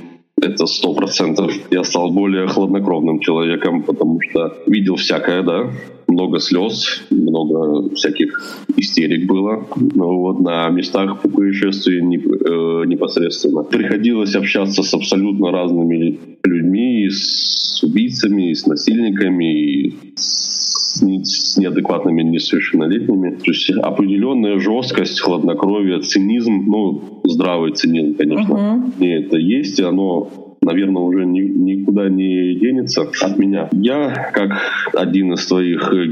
это 0.40 0.66
сто 0.66 0.94
процентов. 0.94 1.52
Я 1.70 1.84
стал 1.84 2.10
более 2.10 2.46
хладнокровным 2.48 3.20
человеком, 3.20 3.82
потому 3.82 4.20
что 4.20 4.54
видел 4.66 4.96
всякое, 4.96 5.42
да, 5.42 5.70
много 6.08 6.40
слез, 6.40 7.02
много 7.10 7.94
всяких 7.94 8.64
истерик 8.76 9.26
было 9.26 9.66
ну, 9.76 10.18
вот, 10.18 10.40
на 10.40 10.68
местах 10.70 11.22
по 11.22 11.28
э, 11.28 12.86
непосредственно. 12.86 13.62
Приходилось 13.62 14.34
общаться 14.34 14.82
с 14.82 14.94
абсолютно 14.94 15.50
разными 15.50 16.18
людьми, 16.44 17.04
и 17.04 17.10
с 17.10 17.82
убийцами, 17.82 18.50
и 18.50 18.54
с 18.54 18.66
насильниками, 18.66 19.60
и 19.60 19.94
с, 20.16 21.00
с 21.00 21.56
неадекватными 21.56 22.22
несовершеннолетними. 22.22 23.36
То 23.36 23.50
есть 23.50 23.70
определенная 23.70 24.58
жесткость, 24.58 25.20
хладнокровие, 25.20 26.00
цинизм, 26.00 26.64
ну, 26.66 27.20
здравый 27.24 27.72
цинизм, 27.72 28.14
конечно, 28.16 28.52
uh-huh. 28.52 29.04
и 29.04 29.08
это 29.08 29.36
есть, 29.36 29.78
и 29.78 29.82
оно 29.82 30.43
наверное, 30.64 31.02
уже 31.02 31.24
ни, 31.24 31.40
никуда 31.40 32.08
не 32.08 32.54
денется 32.56 33.02
от 33.02 33.38
меня. 33.38 33.68
Я, 33.72 34.30
как 34.32 34.52
один 34.92 35.32
из 35.34 35.46
твоих 35.46 35.92
э, 35.92 36.06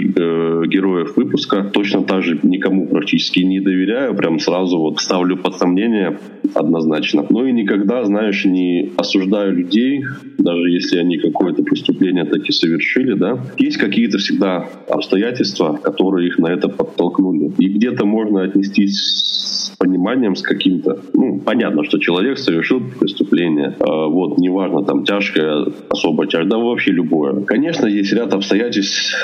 героев 0.66 1.16
выпуска, 1.16 1.64
точно 1.64 2.04
так 2.04 2.22
же 2.22 2.38
никому 2.42 2.86
практически 2.86 3.40
не 3.40 3.60
доверяю, 3.60 4.14
прям 4.14 4.38
сразу 4.38 4.78
вот 4.78 5.00
ставлю 5.00 5.36
под 5.36 5.56
сомнение 5.56 6.18
однозначно. 6.54 7.26
Но 7.28 7.46
и 7.46 7.52
никогда, 7.52 8.04
знаешь, 8.04 8.44
не 8.44 8.92
осуждаю 8.96 9.54
людей, 9.54 10.04
даже 10.38 10.70
если 10.70 10.98
они 10.98 11.18
какое-то 11.18 11.62
преступление 11.62 12.24
таки 12.24 12.52
совершили, 12.52 13.14
да. 13.14 13.38
Есть 13.58 13.78
какие-то 13.78 14.18
всегда 14.18 14.68
обстоятельства, 14.88 15.78
которые 15.82 16.28
их 16.28 16.38
на 16.38 16.48
это 16.48 16.68
подтолкнули. 16.68 17.52
И 17.58 17.68
где-то 17.68 18.04
можно 18.04 18.42
отнестись 18.42 18.98
с 18.98 19.72
пониманием, 19.78 20.36
с 20.36 20.42
каким-то, 20.42 20.98
ну, 21.12 21.40
понятно, 21.40 21.84
что 21.84 21.98
человек 21.98 22.38
совершил 22.38 22.80
преступление, 23.00 23.74
а, 23.80 24.06
вот, 24.06 24.38
неважно, 24.38 24.84
там, 24.84 25.04
тяжкое, 25.04 25.66
особо 25.88 26.26
тяжкое, 26.26 26.48
да 26.48 26.58
вообще 26.58 26.92
любое. 26.92 27.42
Конечно, 27.42 27.86
есть 27.86 28.12
ряд 28.12 28.32
обстоятельств, 28.32 29.14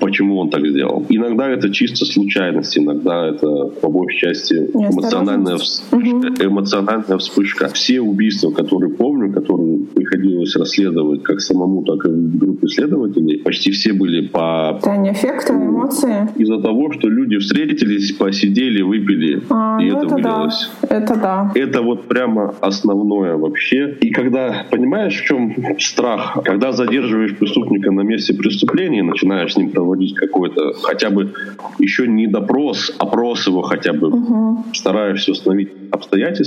почему 0.00 0.38
он 0.38 0.50
так 0.50 0.66
сделал. 0.66 1.04
Иногда 1.08 1.48
это 1.48 1.70
чисто 1.70 2.04
случайность, 2.04 2.78
иногда 2.78 3.28
это, 3.28 3.66
по 3.80 3.88
большей 3.88 4.18
части, 4.18 4.54
эмоциональная, 4.54 5.56
вспышка, 5.56 6.44
эмоциональная 6.48 7.18
вспышка. 7.18 7.68
Все 7.68 8.00
убийства, 8.00 8.50
которые 8.50 8.92
помню, 8.92 9.32
которые 9.32 9.84
приходилось 9.94 10.56
расследовать 10.56 11.22
как 11.22 11.40
самому, 11.40 11.84
так 11.84 12.04
и 12.06 12.08
группе 12.10 12.66
следователей, 12.68 13.38
почти 13.38 13.70
все 13.70 13.92
были 13.92 14.26
по... 14.26 14.78
Это 14.78 14.96
не 14.96 15.12
эффекты, 15.12 15.52
эмоции? 15.52 16.28
Из-за 16.36 16.60
того, 16.60 16.92
что 16.92 17.08
люди 17.08 17.38
встретились, 17.38 18.12
посидели, 18.12 18.82
выпили, 18.82 19.42
а, 19.50 19.78
и 19.80 19.90
ну 19.90 19.96
это, 19.98 20.06
это 20.06 20.14
вылилось. 20.14 20.70
Да. 20.82 20.88
Это 20.96 21.16
да. 21.16 21.52
Это 21.54 21.82
вот 21.82 22.08
прямо 22.08 22.54
основное 22.60 23.36
вообще. 23.36 23.96
И 24.00 24.10
когда 24.10 24.66
понимаешь, 24.70 25.20
в 25.20 25.24
чем 25.24 25.54
страх? 25.78 26.38
Когда 26.44 26.72
задерживаешь 26.72 27.36
преступника 27.36 27.90
на 27.90 28.02
месте 28.02 28.34
преступления, 28.34 29.02
начинаешь 29.02 29.54
с 29.54 29.56
ним 29.56 29.70
проводить 29.70 30.14
какой-то 30.14 30.72
хотя 30.82 31.10
бы 31.10 31.32
еще 31.78 32.06
не 32.06 32.26
допрос, 32.26 32.94
опрос 32.98 33.46
его 33.46 33.62
хотя 33.62 33.92
бы, 33.92 34.08
угу. 34.08 34.64
стараешься 34.72 35.32
установить 35.32 35.70
обстоятельства, 35.90 36.37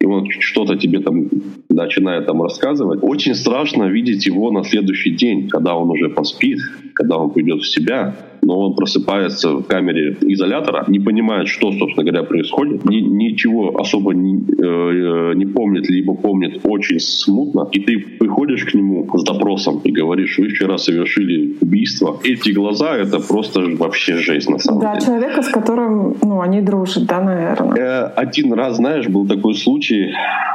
и 0.00 0.04
он 0.04 0.28
что-то 0.30 0.76
тебе 0.76 0.98
там 0.98 1.28
начинает 1.68 2.26
там 2.26 2.42
рассказывать. 2.42 3.00
Очень 3.02 3.36
страшно 3.36 3.84
видеть 3.84 4.26
его 4.26 4.50
на 4.50 4.64
следующий 4.64 5.10
день, 5.12 5.48
когда 5.48 5.76
он 5.76 5.90
уже 5.90 6.08
поспит, 6.08 6.58
когда 6.94 7.18
он 7.18 7.30
придет 7.30 7.62
в 7.62 7.68
себя, 7.68 8.16
но 8.42 8.58
он 8.58 8.74
просыпается 8.74 9.54
в 9.54 9.62
камере 9.62 10.16
изолятора, 10.20 10.84
не 10.88 10.98
понимает, 10.98 11.48
что, 11.48 11.72
собственно 11.72 12.04
говоря, 12.04 12.24
происходит, 12.24 12.84
ни, 12.84 12.96
ничего 12.96 13.76
особо 13.78 14.14
не, 14.14 14.36
э, 14.36 15.34
не 15.34 15.46
помнит, 15.46 15.88
либо 15.88 16.14
помнит 16.14 16.60
очень 16.64 16.98
смутно, 16.98 17.68
и 17.70 17.80
ты 17.80 17.98
приходишь 17.98 18.64
к 18.64 18.74
нему 18.74 19.08
с 19.16 19.24
допросом 19.24 19.80
и 19.84 19.92
говоришь, 19.92 20.38
вы 20.38 20.48
вчера 20.48 20.76
совершили 20.76 21.56
убийство. 21.60 22.18
Эти 22.24 22.50
глаза— 22.50 22.96
это 22.98 23.20
просто 23.20 23.60
вообще 23.78 24.16
жесть, 24.16 24.50
на 24.50 24.58
самом 24.58 24.80
да, 24.80 24.94
деле. 24.94 25.00
Да, 25.00 25.06
человека, 25.06 25.42
с 25.42 25.48
которым 25.48 26.16
ну, 26.22 26.40
они 26.40 26.60
дружат, 26.60 27.06
да, 27.06 27.22
наверное. 27.22 27.76
Э, 27.76 28.06
один 28.16 28.52
раз, 28.54 28.76
знаешь, 28.76 29.08
был 29.08 29.26
такой 29.26 29.54
случай, 29.54 30.12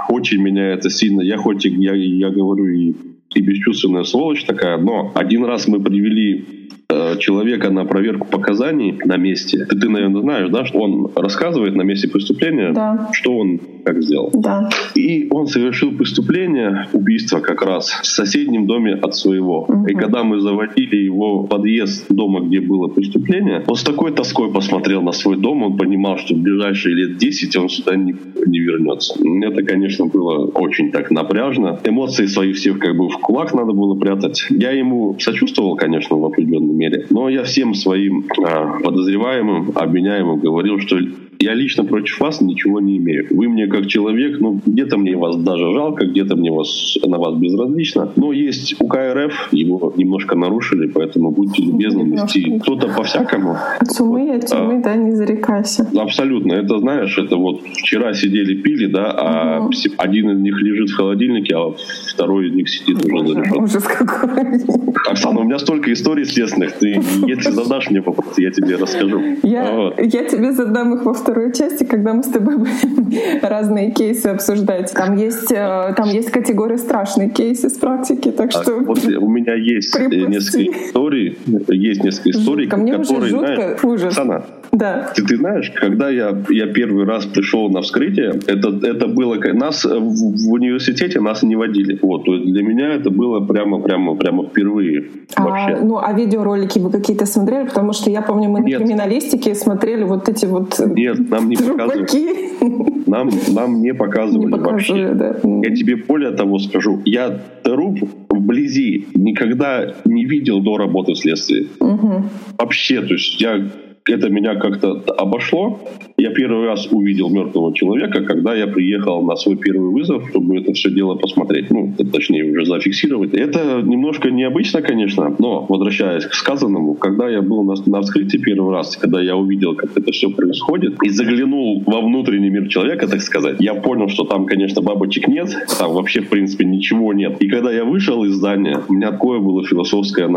очень 0.09 0.41
меня 0.41 0.73
это 0.73 0.89
сильно... 0.89 1.21
Я 1.21 1.37
хоть 1.37 1.65
и, 1.65 1.69
я, 1.69 1.93
я 1.93 2.29
говорю 2.29 2.67
и 2.67 2.93
и 3.35 3.41
бесчувственная 3.41 4.03
сволочь 4.03 4.45
такая, 4.45 4.77
но 4.77 5.11
один 5.13 5.43
раз 5.43 5.67
мы 5.67 5.81
привели 5.81 6.67
Э, 6.67 6.76
человека 7.19 7.69
на 7.69 7.85
проверку 7.85 8.27
показаний 8.27 8.99
на 9.03 9.17
месте. 9.17 9.65
Ты, 9.65 9.77
ты, 9.77 9.89
наверное, 9.89 10.21
знаешь, 10.21 10.49
да, 10.49 10.65
что 10.65 10.79
он 10.79 11.11
рассказывает 11.15 11.75
на 11.75 11.81
месте 11.81 12.07
преступления, 12.07 12.71
да. 12.71 13.09
что 13.11 13.37
он 13.37 13.59
как 13.83 14.01
сделал. 14.01 14.31
Да. 14.33 14.69
И 14.95 15.27
он 15.29 15.47
совершил 15.47 15.91
преступление, 15.91 16.87
убийство 16.93 17.39
как 17.39 17.61
раз, 17.61 17.89
в 17.89 18.05
соседнем 18.05 18.67
доме 18.67 18.93
от 18.93 19.15
своего. 19.15 19.63
Угу. 19.63 19.87
И 19.87 19.93
когда 19.93 20.23
мы 20.23 20.39
заводили 20.39 20.95
его 20.95 21.43
подъезд 21.43 22.05
дома, 22.09 22.41
где 22.41 22.61
было 22.61 22.87
преступление, 22.87 23.63
он 23.67 23.75
с 23.75 23.83
такой 23.83 24.13
тоской 24.13 24.51
посмотрел 24.51 25.01
на 25.01 25.11
свой 25.11 25.37
дом, 25.37 25.63
он 25.63 25.77
понимал, 25.77 26.17
что 26.17 26.35
в 26.35 26.39
ближайшие 26.39 26.95
лет 26.95 27.17
10 27.17 27.55
он 27.57 27.69
сюда 27.69 27.95
не, 27.95 28.15
не 28.45 28.59
вернется. 28.59 29.15
Это, 29.41 29.63
конечно, 29.63 30.05
было 30.05 30.47
очень 30.47 30.91
так 30.91 31.11
напряжно. 31.11 31.79
Эмоции 31.83 32.25
свои 32.27 32.53
всех 32.53 32.79
как 32.79 32.95
бы 32.95 33.09
в 33.09 33.17
кулак 33.17 33.53
надо 33.53 33.73
было 33.73 33.95
прятать. 33.95 34.45
Я 34.49 34.71
ему 34.71 35.17
сочувствовал, 35.19 35.75
конечно, 35.75 36.17
в 36.17 36.25
определенном 36.25 36.76
мере. 36.77 37.05
Но 37.09 37.29
я 37.29 37.43
всем 37.43 37.73
своим 37.73 38.25
а, 38.43 38.79
подозреваемым, 38.79 39.71
обвиняемым 39.75 40.39
говорил, 40.39 40.79
что 40.79 40.97
я 41.39 41.53
лично 41.53 41.83
против 41.83 42.19
вас 42.19 42.41
ничего 42.41 42.79
не 42.79 42.97
имею. 42.97 43.27
Вы 43.29 43.47
мне 43.47 43.67
как 43.67 43.87
человек, 43.87 44.39
ну, 44.39 44.59
где-то 44.65 44.97
мне 44.97 45.15
вас 45.15 45.35
даже 45.37 45.71
жалко, 45.73 46.05
где-то 46.05 46.35
мне 46.35 46.51
вас, 46.51 46.97
на 47.05 47.17
вас 47.17 47.35
безразлично. 47.35 48.11
Но 48.15 48.31
есть 48.31 48.75
УК 48.79 48.97
РФ, 49.13 49.49
его 49.51 49.93
немножко 49.95 50.35
нарушили, 50.35 50.87
поэтому 50.87 51.31
будьте 51.31 51.63
любезны 51.63 52.03
нести 52.03 52.59
кто-то 52.59 52.87
по-всякому. 52.87 53.57
Цумы, 53.87 54.31
а 54.35 54.39
тюрьмы, 54.39 54.79
а, 54.79 54.83
да, 54.83 54.95
не 54.95 55.11
зарекайся. 55.11 55.87
Абсолютно. 55.95 56.53
Это, 56.53 56.79
знаешь, 56.79 57.17
это 57.17 57.35
вот 57.35 57.61
вчера 57.61 58.13
сидели, 58.13 58.55
пили, 58.55 58.87
да, 58.87 59.11
а 59.11 59.59
угу. 59.61 59.71
один 59.97 60.31
из 60.31 60.39
них 60.39 60.61
лежит 60.61 60.89
в 60.89 60.95
холодильнике, 60.95 61.55
а 61.55 61.73
второй 62.13 62.49
из 62.49 62.55
них 62.55 62.69
сидит 62.69 63.05
уже 63.05 63.27
за 63.27 63.39
решеткой. 63.39 63.63
Ужас 63.63 63.83
какой. 63.83 64.87
Оксана, 65.09 65.39
у 65.41 65.43
меня 65.43 65.59
столько 65.59 65.91
историй 65.93 66.25
следственных. 66.25 66.73
Ты, 66.73 66.99
если 67.27 67.51
задашь 67.51 67.89
мне 67.89 68.01
вопрос, 68.01 68.37
я 68.37 68.51
тебе 68.51 68.75
расскажу. 68.75 69.21
Я, 69.43 69.71
вот. 69.71 69.99
я 69.99 70.23
тебе 70.23 70.51
задам 70.51 70.95
их 70.95 71.05
во 71.05 71.13
второй 71.27 71.51
части, 71.51 71.83
когда 71.83 72.13
мы 72.13 72.23
с 72.23 72.27
тобой 72.27 72.57
будем 72.57 73.11
разные 73.41 73.91
кейсы 73.91 74.27
обсуждать. 74.27 74.93
Там 74.93 75.17
есть, 75.17 75.51
э, 75.51 75.93
там 75.97 76.07
есть 76.07 76.31
категория 76.31 76.77
страшные 76.77 77.29
кейсы 77.29 77.69
с 77.69 77.73
практики, 77.73 78.31
так 78.31 78.51
что... 78.51 78.79
А, 78.79 78.79
вот 78.79 79.05
у 79.05 79.29
меня 79.29 79.53
есть 79.55 79.93
э, 79.93 80.07
припусти. 80.07 80.29
несколько 80.31 80.85
историй, 80.85 81.37
есть 81.67 82.03
несколько 82.03 82.29
историй, 82.29 82.69
Ко 82.69 82.77
мне 82.77 82.93
которые, 82.93 83.17
уже 83.19 83.29
жутко, 83.29 83.55
знаешь, 83.55 83.83
ужас. 83.83 84.17
Оксана, 84.17 84.45
да. 84.71 85.11
Ты, 85.15 85.25
ты 85.25 85.35
знаешь, 85.35 85.69
когда 85.75 86.09
я, 86.09 86.37
я 86.49 86.67
первый 86.67 87.05
раз 87.05 87.25
пришел 87.25 87.69
на 87.69 87.81
вскрытие, 87.81 88.39
это, 88.47 88.69
это 88.87 89.07
было... 89.07 89.35
Нас 89.53 89.83
в, 89.83 90.51
университете 90.51 91.19
нас 91.19 91.43
не 91.43 91.57
водили. 91.57 91.99
Вот, 92.01 92.23
то 92.23 92.35
есть 92.35 92.53
для 92.53 92.63
меня 92.63 92.93
это 92.93 93.09
было 93.09 93.41
прямо, 93.41 93.81
прямо, 93.81 94.15
прямо 94.15 94.45
впервые 94.45 95.07
а, 95.35 95.43
вообще. 95.43 95.83
Ну, 95.83 95.97
а 95.97 96.13
видеоролики 96.13 96.79
вы 96.79 96.89
какие-то 96.89 97.25
смотрели? 97.25 97.67
Потому 97.67 97.91
что 97.91 98.09
я 98.09 98.21
помню, 98.21 98.49
мы 98.49 98.61
Нет. 98.61 98.79
на 98.79 98.85
криминалистике 98.85 99.55
смотрели 99.55 100.03
вот 100.03 100.29
эти 100.29 100.45
вот 100.45 100.79
Нет, 100.79 101.16
нам 101.29 101.49
не 101.49 101.55
показывали. 101.55 103.07
Нам, 103.07 103.29
нам 103.49 103.81
не 103.81 103.93
показывали, 103.93 104.51
не 104.51 104.59
вообще. 104.59 105.13
Да. 105.13 105.35
Я 105.63 105.75
тебе 105.75 105.95
более 105.95 106.31
того 106.31 106.59
скажу. 106.59 107.01
Я 107.05 107.29
труп 107.63 107.99
вблизи 108.29 109.07
никогда 109.13 109.95
не 110.05 110.25
видел 110.25 110.61
до 110.61 110.77
работы 110.77 111.13
в 111.13 111.17
следствии. 111.17 111.67
Угу. 111.79 112.23
Вообще, 112.57 113.01
то 113.01 113.13
есть 113.13 113.39
я 113.41 113.69
это 114.09 114.29
меня 114.29 114.55
как-то 114.55 115.03
обошло. 115.17 115.79
Я 116.17 116.31
первый 116.31 116.65
раз 116.65 116.87
увидел 116.91 117.29
мертвого 117.29 117.73
человека, 117.73 118.23
когда 118.23 118.55
я 118.55 118.67
приехал 118.67 119.21
на 119.21 119.35
свой 119.35 119.57
первый 119.57 119.91
вызов, 119.91 120.29
чтобы 120.29 120.57
это 120.57 120.73
все 120.73 120.89
дело 120.89 121.15
посмотреть. 121.15 121.69
Ну, 121.69 121.93
точнее, 122.11 122.51
уже 122.51 122.65
зафиксировать. 122.65 123.33
Это 123.33 123.81
немножко 123.81 124.29
необычно, 124.29 124.81
конечно, 124.81 125.35
но 125.39 125.65
возвращаясь 125.67 126.25
к 126.25 126.33
сказанному, 126.33 126.95
когда 126.95 127.29
я 127.29 127.41
был 127.41 127.63
на, 127.63 127.75
на 127.85 128.01
вскрытии 128.01 128.37
первый 128.37 128.73
раз, 128.73 128.97
когда 128.97 129.21
я 129.21 129.35
увидел, 129.35 129.75
как 129.75 129.97
это 129.97 130.11
все 130.11 130.29
происходит, 130.29 130.95
и 131.03 131.09
заглянул 131.09 131.83
во 131.85 132.01
внутренний 132.01 132.49
мир 132.49 132.67
человека, 132.67 133.07
так 133.07 133.21
сказать, 133.21 133.57
я 133.59 133.73
понял, 133.73 134.09
что 134.09 134.23
там, 134.23 134.45
конечно, 134.45 134.81
бабочек 134.81 135.27
нет, 135.27 135.49
там 135.79 135.93
вообще, 135.93 136.21
в 136.21 136.29
принципе, 136.29 136.65
ничего 136.65 137.13
нет. 137.13 137.37
И 137.39 137.49
когда 137.49 137.71
я 137.71 137.85
вышел 137.85 138.23
из 138.25 138.33
здания, 138.33 138.81
у 138.87 138.93
меня 138.93 139.11
такое 139.11 139.39
было 139.39 139.65
философское 139.65 140.27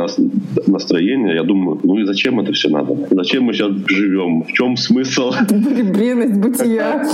настроение, 0.67 1.35
я 1.35 1.43
думаю, 1.43 1.81
ну 1.83 1.99
и 1.99 2.05
зачем 2.05 2.41
это 2.41 2.53
все 2.53 2.69
надо? 2.69 2.97
Зачем 3.11 3.45
мы 3.45 3.53
сейчас 3.61 3.73
живем? 3.87 4.43
В 4.43 4.53
чем 4.53 4.77
смысл? 4.77 5.33
Бренность 5.49 6.39
бытия. 6.39 7.05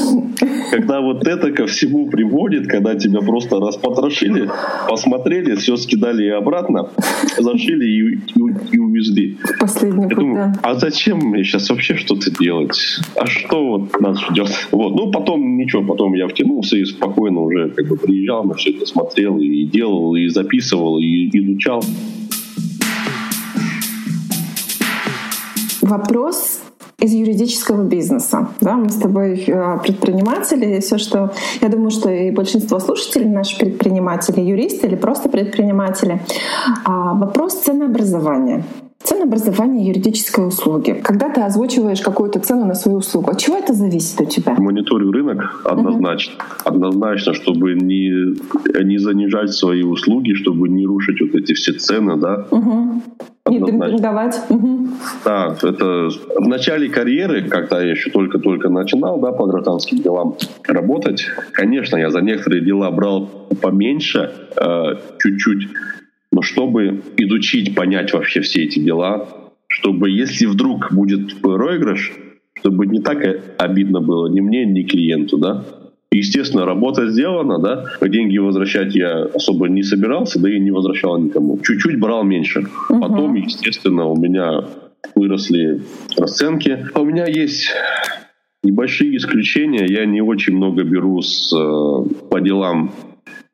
Когда 0.70 1.00
вот 1.00 1.26
это 1.26 1.50
ко 1.52 1.66
всему 1.66 2.08
приводит, 2.08 2.66
когда 2.68 2.94
тебя 2.94 3.20
просто 3.20 3.56
распотрошили, 3.56 4.48
посмотрели, 4.88 5.56
все 5.56 5.76
скидали 5.76 6.24
и 6.24 6.28
обратно, 6.28 6.90
зашили 7.38 7.84
и, 7.84 8.14
и, 8.14 8.76
и 8.76 8.78
увезли. 8.78 9.36
Последний 9.58 10.08
Я 10.08 10.16
думаю, 10.16 10.52
да. 10.54 10.60
а 10.62 10.74
зачем 10.74 11.18
мне 11.18 11.44
сейчас 11.44 11.68
вообще 11.70 11.96
что-то 11.96 12.30
делать? 12.30 12.78
А 13.16 13.26
что 13.26 13.66
вот 13.66 14.00
нас 14.00 14.20
ждет? 14.30 14.48
Вот. 14.70 14.94
Ну, 14.94 15.10
потом 15.10 15.56
ничего, 15.56 15.82
потом 15.82 16.14
я 16.14 16.28
втянулся 16.28 16.76
и 16.76 16.84
спокойно 16.84 17.40
уже 17.40 17.70
как 17.70 17.86
бы 17.88 17.96
приезжал, 17.96 18.44
на 18.44 18.54
все 18.54 18.70
это 18.70 18.86
смотрел 18.86 19.38
и 19.38 19.64
делал, 19.64 20.14
и 20.14 20.28
записывал, 20.28 20.98
и 20.98 21.28
изучал. 21.32 21.82
Вопрос 25.86 26.60
из 26.98 27.12
юридического 27.12 27.84
бизнеса. 27.84 28.48
Да, 28.60 28.74
мы 28.74 28.88
с 28.88 28.96
тобой 28.96 29.44
э, 29.46 29.78
предприниматели, 29.84 30.76
и 30.76 30.80
все, 30.80 30.98
что 30.98 31.32
я 31.60 31.68
думаю, 31.68 31.90
что 31.90 32.10
и 32.10 32.32
большинство 32.32 32.80
слушателей 32.80 33.28
наши 33.28 33.56
предприниматели, 33.56 34.40
юристы 34.40 34.88
или 34.88 34.96
просто 34.96 35.28
предприниматели. 35.28 36.20
А, 36.84 37.14
вопрос 37.14 37.54
ценообразования. 37.60 38.64
Ценообразование 39.02 39.88
юридической 39.88 40.48
услуги. 40.48 41.00
Когда 41.04 41.28
ты 41.28 41.40
озвучиваешь 41.40 42.00
какую-то 42.00 42.40
цену 42.40 42.64
на 42.66 42.74
свою 42.74 42.98
услугу, 42.98 43.30
от 43.30 43.38
чего 43.38 43.56
это 43.56 43.72
зависит 43.72 44.20
у 44.20 44.24
тебя? 44.24 44.54
Мониторю 44.58 45.12
рынок 45.12 45.62
однозначно. 45.64 46.34
Uh-huh. 46.34 46.62
Однозначно, 46.64 47.34
чтобы 47.34 47.74
не, 47.74 48.36
не 48.84 48.98
занижать 48.98 49.52
свои 49.52 49.82
услуги, 49.82 50.32
чтобы 50.34 50.68
не 50.68 50.86
рушить 50.86 51.20
вот 51.20 51.34
эти 51.34 51.52
все 51.52 51.72
цены, 51.72 52.16
да. 52.16 52.46
Uh-huh. 52.50 53.00
Не 53.48 53.60
демпинговать. 53.60 54.40
Угу. 54.48 54.88
Да, 55.24 55.56
это 55.62 56.08
в 56.36 56.48
начале 56.48 56.88
карьеры, 56.88 57.48
когда 57.48 57.80
я 57.80 57.92
еще 57.92 58.10
только-только 58.10 58.68
начинал, 58.68 59.20
да, 59.20 59.32
по 59.32 59.46
гражданским 59.46 59.98
делам 59.98 60.36
работать, 60.66 61.24
конечно, 61.52 61.96
я 61.96 62.10
за 62.10 62.22
некоторые 62.22 62.64
дела 62.64 62.90
брал 62.90 63.30
поменьше, 63.62 64.32
э, 64.56 64.96
чуть-чуть, 65.20 65.68
но 66.36 66.42
чтобы 66.42 67.02
изучить, 67.16 67.74
понять 67.74 68.12
вообще 68.12 68.42
все 68.42 68.64
эти 68.64 68.78
дела, 68.78 69.26
чтобы 69.68 70.10
если 70.10 70.44
вдруг 70.44 70.92
будет 70.92 71.40
проигрыш, 71.40 72.12
чтобы 72.58 72.86
не 72.86 73.00
так 73.00 73.24
обидно 73.56 74.02
было 74.02 74.28
ни 74.28 74.40
мне, 74.40 74.66
ни 74.66 74.82
клиенту, 74.82 75.38
да, 75.38 75.64
Естественно, 76.12 76.64
работа 76.64 77.08
сделана, 77.10 77.58
да, 77.58 77.84
деньги 78.00 78.38
возвращать 78.38 78.94
я 78.94 79.24
особо 79.34 79.68
не 79.68 79.82
собирался, 79.82 80.40
да 80.40 80.48
и 80.48 80.60
не 80.60 80.70
возвращал 80.70 81.18
никому. 81.18 81.58
Чуть-чуть 81.58 81.98
брал 81.98 82.22
меньше. 82.22 82.60
Угу. 82.88 83.00
Потом, 83.00 83.34
естественно, 83.34 84.06
у 84.06 84.16
меня 84.16 84.64
выросли 85.14 85.82
расценки. 86.16 86.86
А 86.94 87.00
у 87.00 87.04
меня 87.04 87.26
есть 87.26 87.70
небольшие 88.62 89.16
исключения. 89.16 89.84
Я 89.86 90.06
не 90.06 90.22
очень 90.22 90.56
много 90.56 90.84
беру 90.84 91.20
с, 91.20 91.52
э, 91.52 92.28
по 92.30 92.40
делам 92.40 92.92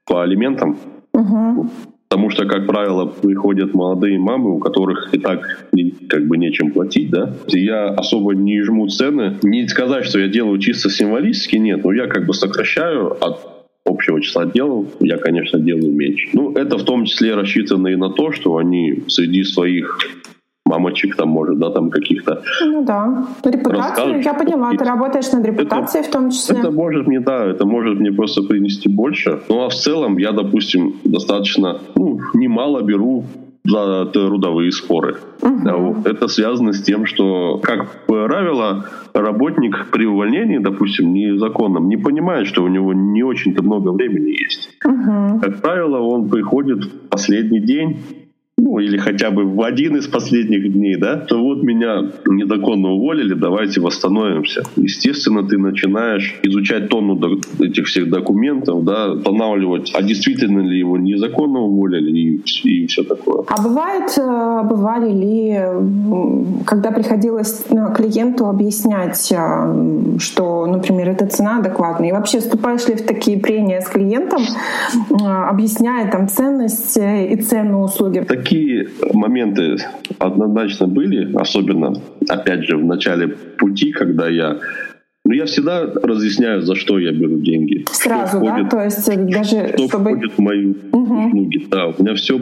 по 0.04 0.22
алиментам. 0.22 0.78
Угу. 1.14 1.70
Потому 2.12 2.28
что, 2.28 2.44
как 2.44 2.66
правило, 2.66 3.06
приходят 3.06 3.72
молодые 3.72 4.18
мамы, 4.18 4.54
у 4.54 4.58
которых 4.58 5.14
и 5.14 5.18
так 5.18 5.66
как 6.10 6.26
бы 6.28 6.36
нечем 6.36 6.70
платить, 6.70 7.08
да. 7.08 7.32
Я 7.46 7.86
особо 7.86 8.34
не 8.34 8.60
жму 8.60 8.86
цены. 8.88 9.38
Не 9.42 9.66
сказать, 9.66 10.04
что 10.04 10.18
я 10.18 10.28
делаю 10.28 10.58
чисто 10.58 10.90
символически, 10.90 11.56
нет. 11.56 11.82
Но 11.84 11.90
я 11.90 12.08
как 12.08 12.26
бы 12.26 12.34
сокращаю 12.34 13.16
от 13.24 13.38
общего 13.86 14.20
числа 14.20 14.44
дел, 14.44 14.86
я, 15.00 15.16
конечно, 15.16 15.58
делаю 15.58 15.90
меньше. 15.90 16.28
Ну, 16.34 16.52
это 16.52 16.76
в 16.76 16.84
том 16.84 17.06
числе 17.06 17.34
рассчитано 17.34 17.88
и 17.88 17.96
на 17.96 18.10
то, 18.10 18.30
что 18.30 18.58
они 18.58 19.04
среди 19.08 19.42
своих 19.42 19.98
мамочек 20.66 21.16
там, 21.16 21.28
может, 21.28 21.58
да, 21.58 21.70
там 21.70 21.90
каких-то... 21.90 22.42
Ну 22.64 22.84
да. 22.84 23.26
Репутацию, 23.44 24.22
я 24.22 24.34
поняла, 24.34 24.70
ты 24.70 24.84
работаешь 24.84 25.30
над 25.32 25.44
репутацией 25.44 26.02
это, 26.02 26.10
в 26.10 26.12
том 26.12 26.30
числе. 26.30 26.58
Это 26.58 26.70
может 26.70 27.06
мне, 27.06 27.20
да, 27.20 27.44
это 27.44 27.66
может 27.66 27.98
мне 27.98 28.12
просто 28.12 28.42
принести 28.42 28.88
больше. 28.88 29.40
Ну 29.48 29.64
а 29.64 29.68
в 29.68 29.74
целом 29.74 30.18
я, 30.18 30.32
допустим, 30.32 30.94
достаточно, 31.04 31.78
ну, 31.94 32.20
немало 32.34 32.82
беру 32.82 33.24
за 33.64 34.06
трудовые 34.06 34.72
споры. 34.72 35.16
Угу. 35.40 36.02
Это 36.04 36.26
связано 36.28 36.72
с 36.72 36.82
тем, 36.82 37.06
что, 37.06 37.58
как 37.62 38.06
правило, 38.06 38.86
работник 39.14 39.86
при 39.92 40.04
увольнении, 40.06 40.58
допустим, 40.58 41.12
незаконном, 41.12 41.88
не 41.88 41.96
понимает, 41.96 42.46
что 42.46 42.64
у 42.64 42.68
него 42.68 42.92
не 42.92 43.22
очень-то 43.22 43.62
много 43.62 43.90
времени 43.90 44.30
есть. 44.30 44.70
Угу. 44.84 45.40
Как 45.42 45.60
правило, 45.60 45.98
он 45.98 46.28
приходит 46.28 46.84
в 46.84 47.08
последний 47.08 47.60
день 47.60 47.98
ну, 48.72 48.78
или 48.78 48.96
хотя 48.96 49.30
бы 49.30 49.44
в 49.44 49.60
один 49.62 49.96
из 49.96 50.06
последних 50.06 50.72
дней, 50.72 50.96
да, 50.96 51.16
то 51.16 51.38
вот 51.38 51.62
меня 51.62 52.10
незаконно 52.26 52.88
уволили, 52.92 53.34
давайте 53.34 53.80
восстановимся. 53.80 54.62
Естественно, 54.76 55.42
ты 55.42 55.58
начинаешь 55.58 56.40
изучать 56.42 56.88
тонну 56.88 57.20
этих 57.60 57.86
всех 57.86 58.08
документов, 58.08 58.82
да, 58.84 59.12
устанавливать, 59.12 59.92
а 59.94 60.02
действительно 60.02 60.60
ли 60.60 60.78
его 60.78 60.96
незаконно 60.96 61.60
уволили 61.60 62.10
и, 62.10 62.42
и 62.64 62.86
все 62.86 63.02
такое. 63.02 63.44
А 63.48 63.62
бывает, 63.62 64.10
э, 64.16 64.62
бывали 64.64 65.12
ли, 65.12 66.64
когда 66.64 66.92
приходилось 66.92 67.64
э, 67.68 67.94
клиенту 67.94 68.46
объяснять, 68.46 69.32
э, 69.32 70.16
что, 70.18 70.66
например, 70.66 71.10
эта 71.10 71.26
цена 71.26 71.58
адекватная, 71.58 72.08
и 72.08 72.12
вообще 72.12 72.40
вступаешь 72.40 72.88
ли 72.88 72.94
в 72.94 73.02
такие 73.02 73.38
прения 73.38 73.82
с 73.82 73.88
клиентом, 73.88 74.42
объясняя 75.10 76.10
там 76.10 76.28
ценность 76.28 76.96
и 76.96 77.36
цену 77.36 77.82
услуги? 77.82 78.20
Такие 78.20 78.61
такие 78.62 78.88
моменты 79.12 79.76
однозначно 80.18 80.86
были, 80.86 81.34
особенно, 81.34 81.94
опять 82.28 82.64
же, 82.64 82.76
в 82.76 82.84
начале 82.84 83.28
пути, 83.28 83.92
когда 83.92 84.28
я 84.28 84.58
ну, 85.24 85.34
я 85.34 85.46
всегда 85.46 85.86
разъясняю, 85.86 86.62
за 86.62 86.74
что 86.74 86.98
я 86.98 87.12
беру 87.12 87.38
деньги. 87.38 87.84
Сразу, 87.92 88.38
входит, 88.38 88.64
да? 88.64 88.70
То 88.70 88.82
есть 88.82 89.06
даже 89.06 89.68
что 89.68 89.88
чтобы... 89.88 90.10
входит 90.10 90.32
в 90.32 90.40
мои 90.40 90.66
угу. 90.90 91.26
услуги. 91.26 91.66
Да, 91.70 91.86
у 91.86 92.02
меня 92.02 92.16
все 92.16 92.40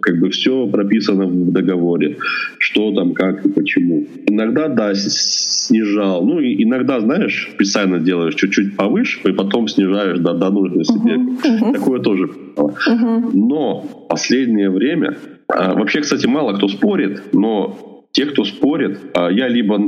как 0.00 0.18
бы 0.18 0.30
все 0.30 0.66
прописано 0.66 1.26
в 1.26 1.52
договоре, 1.52 2.16
что 2.58 2.92
там, 2.92 3.14
как 3.14 3.46
и 3.46 3.48
почему. 3.48 4.06
Иногда, 4.26 4.66
да, 4.66 4.92
снижал. 4.94 6.24
Ну, 6.24 6.40
и 6.40 6.64
иногда, 6.64 6.98
знаешь, 6.98 7.48
специально 7.54 8.00
делаешь 8.00 8.34
чуть-чуть 8.34 8.76
повыше, 8.76 9.20
и 9.28 9.32
потом 9.32 9.68
снижаешь 9.68 10.18
до, 10.18 10.34
до 10.34 10.50
нужной 10.50 10.84
себе. 10.84 11.14
Uh-huh. 11.14 11.72
Такое 11.74 12.00
тоже. 12.00 12.28
Uh-huh. 12.56 13.30
Но 13.34 14.06
последнее 14.08 14.70
время 14.70 15.16
вообще, 15.48 16.00
кстати, 16.00 16.26
мало 16.26 16.54
кто 16.54 16.68
спорит, 16.68 17.32
но 17.32 18.04
те, 18.12 18.26
кто 18.26 18.44
спорит, 18.44 18.98
а, 19.14 19.30
я 19.30 19.48
либо 19.48 19.78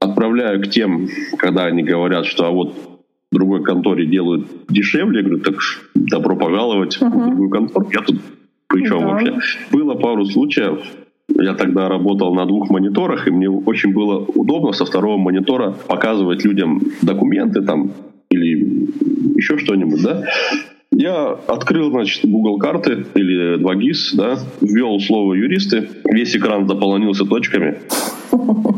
отправляю 0.00 0.62
к 0.62 0.68
тем, 0.68 1.08
когда 1.38 1.64
они 1.66 1.82
говорят, 1.82 2.26
что 2.26 2.46
а 2.46 2.50
вот 2.50 2.74
в 3.30 3.34
другой 3.34 3.62
конторе 3.62 4.06
делают 4.06 4.46
дешевле, 4.68 5.20
я 5.20 5.26
говорю, 5.26 5.42
так 5.42 5.56
добро 5.94 6.36
пожаловать 6.36 6.96
uh-huh. 6.96 7.08
в 7.08 7.26
другую 7.26 7.50
контору. 7.50 7.88
Я 7.92 8.00
тут 8.00 8.20
при 8.68 8.86
чем 8.86 8.98
uh-huh. 8.98 9.06
вообще? 9.06 9.34
Было 9.72 9.94
пару 9.94 10.24
случаев, 10.24 10.80
я 11.28 11.54
тогда 11.54 11.88
работал 11.88 12.34
на 12.34 12.46
двух 12.46 12.70
мониторах, 12.70 13.26
и 13.26 13.30
мне 13.30 13.48
очень 13.50 13.92
было 13.92 14.18
удобно 14.18 14.72
со 14.72 14.84
второго 14.84 15.16
монитора 15.16 15.74
показывать 15.88 16.44
людям 16.44 16.80
документы 17.02 17.62
там 17.62 17.92
или 18.30 18.88
еще 19.36 19.58
что-нибудь, 19.58 20.02
да. 20.02 20.24
Я 20.96 21.38
открыл, 21.48 21.90
значит, 21.90 22.24
Google 22.24 22.58
карты 22.58 23.04
или 23.14 23.58
2GIS, 23.58 24.16
да, 24.16 24.38
ввел 24.60 25.00
слово 25.00 25.34
юристы, 25.34 25.88
весь 26.04 26.36
экран 26.36 26.68
заполонился 26.68 27.24
точками. 27.24 27.78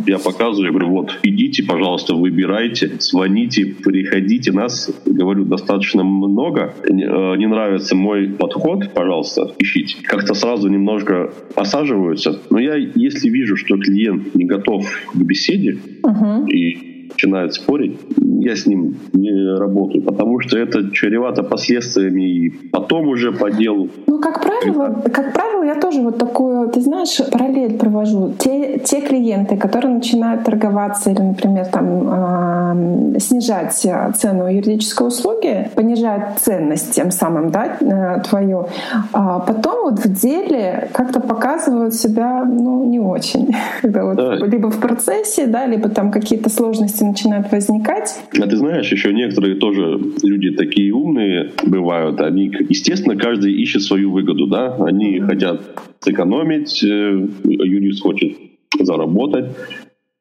Я 0.06 0.18
показываю, 0.18 0.66
я 0.66 0.70
говорю, 0.70 0.90
вот, 0.90 1.18
идите, 1.22 1.64
пожалуйста, 1.64 2.14
выбирайте, 2.14 2.92
звоните, 3.00 3.66
приходите. 3.66 4.52
Нас, 4.52 4.90
говорю, 5.04 5.44
достаточно 5.44 6.04
много. 6.04 6.74
Не, 6.88 7.04
э, 7.04 7.36
не 7.36 7.46
нравится 7.46 7.96
мой 7.96 8.28
подход, 8.28 8.92
пожалуйста, 8.94 9.52
ищите. 9.58 9.96
Как-то 10.04 10.34
сразу 10.34 10.68
немножко 10.68 11.32
осаживаются. 11.56 12.40
Но 12.50 12.60
я, 12.60 12.76
если 12.76 13.28
вижу, 13.28 13.56
что 13.56 13.76
клиент 13.78 14.34
не 14.34 14.44
готов 14.44 14.86
к 15.12 15.16
беседе, 15.16 15.78
uh-huh. 16.02 16.48
и 16.48 16.95
начинает 17.10 17.54
спорить, 17.54 17.98
я 18.46 18.54
с 18.54 18.66
ним 18.66 18.96
не 19.12 19.58
работаю, 19.58 20.02
потому 20.02 20.40
что 20.40 20.58
это 20.58 20.90
чревато 20.90 21.42
последствиями 21.42 22.22
и 22.22 22.50
потом 22.50 23.08
уже 23.08 23.32
по 23.32 23.50
делу. 23.50 23.88
Ну, 24.06 24.20
как 24.20 24.42
правило, 24.42 25.02
как 25.12 25.32
правило, 25.32 25.64
я 25.64 25.74
тоже 25.74 26.00
вот 26.00 26.18
такую, 26.18 26.68
ты 26.68 26.80
знаешь, 26.80 27.20
параллель 27.32 27.76
провожу. 27.76 28.34
Те, 28.38 28.78
те 28.78 29.00
клиенты, 29.00 29.56
которые 29.56 29.94
начинают 29.94 30.44
торговаться 30.44 31.10
или, 31.10 31.20
например, 31.20 31.66
там 31.66 33.14
э, 33.14 33.18
снижать 33.18 33.72
цену 33.72 34.48
юридической 34.48 35.08
услуги, 35.08 35.68
понижают 35.74 36.38
ценность 36.38 36.92
тем 36.92 37.10
самым, 37.10 37.50
да, 37.50 37.76
э, 37.80 38.22
твою, 38.28 38.66
а 39.12 39.40
потом 39.40 39.90
вот 39.90 39.98
в 39.98 40.20
деле 40.20 40.88
как-то 40.92 41.20
показывают 41.20 41.94
себя, 41.94 42.44
ну, 42.44 42.84
не 42.84 43.00
очень. 43.00 43.54
Когда 43.82 44.04
вот 44.04 44.16
да. 44.16 44.36
либо 44.36 44.70
в 44.70 44.80
процессе, 44.80 45.46
да, 45.46 45.66
либо 45.66 45.88
там 45.88 46.10
какие-то 46.10 46.50
сложности 46.96 47.04
начинают 47.04 47.52
возникать. 47.52 48.18
А 48.38 48.46
ты 48.46 48.56
знаешь, 48.56 48.90
еще 48.90 49.12
некоторые 49.12 49.56
тоже 49.56 50.00
люди 50.22 50.50
такие 50.50 50.92
умные 50.92 51.52
бывают, 51.64 52.20
они, 52.20 52.52
естественно, 52.68 53.16
каждый 53.16 53.52
ищет 53.52 53.82
свою 53.82 54.10
выгоду, 54.10 54.46
да, 54.46 54.76
они 54.80 55.20
хотят 55.20 55.62
сэкономить, 56.00 56.82
э, 56.82 57.28
юрист 57.44 58.02
хочет 58.02 58.36
заработать, 58.80 59.46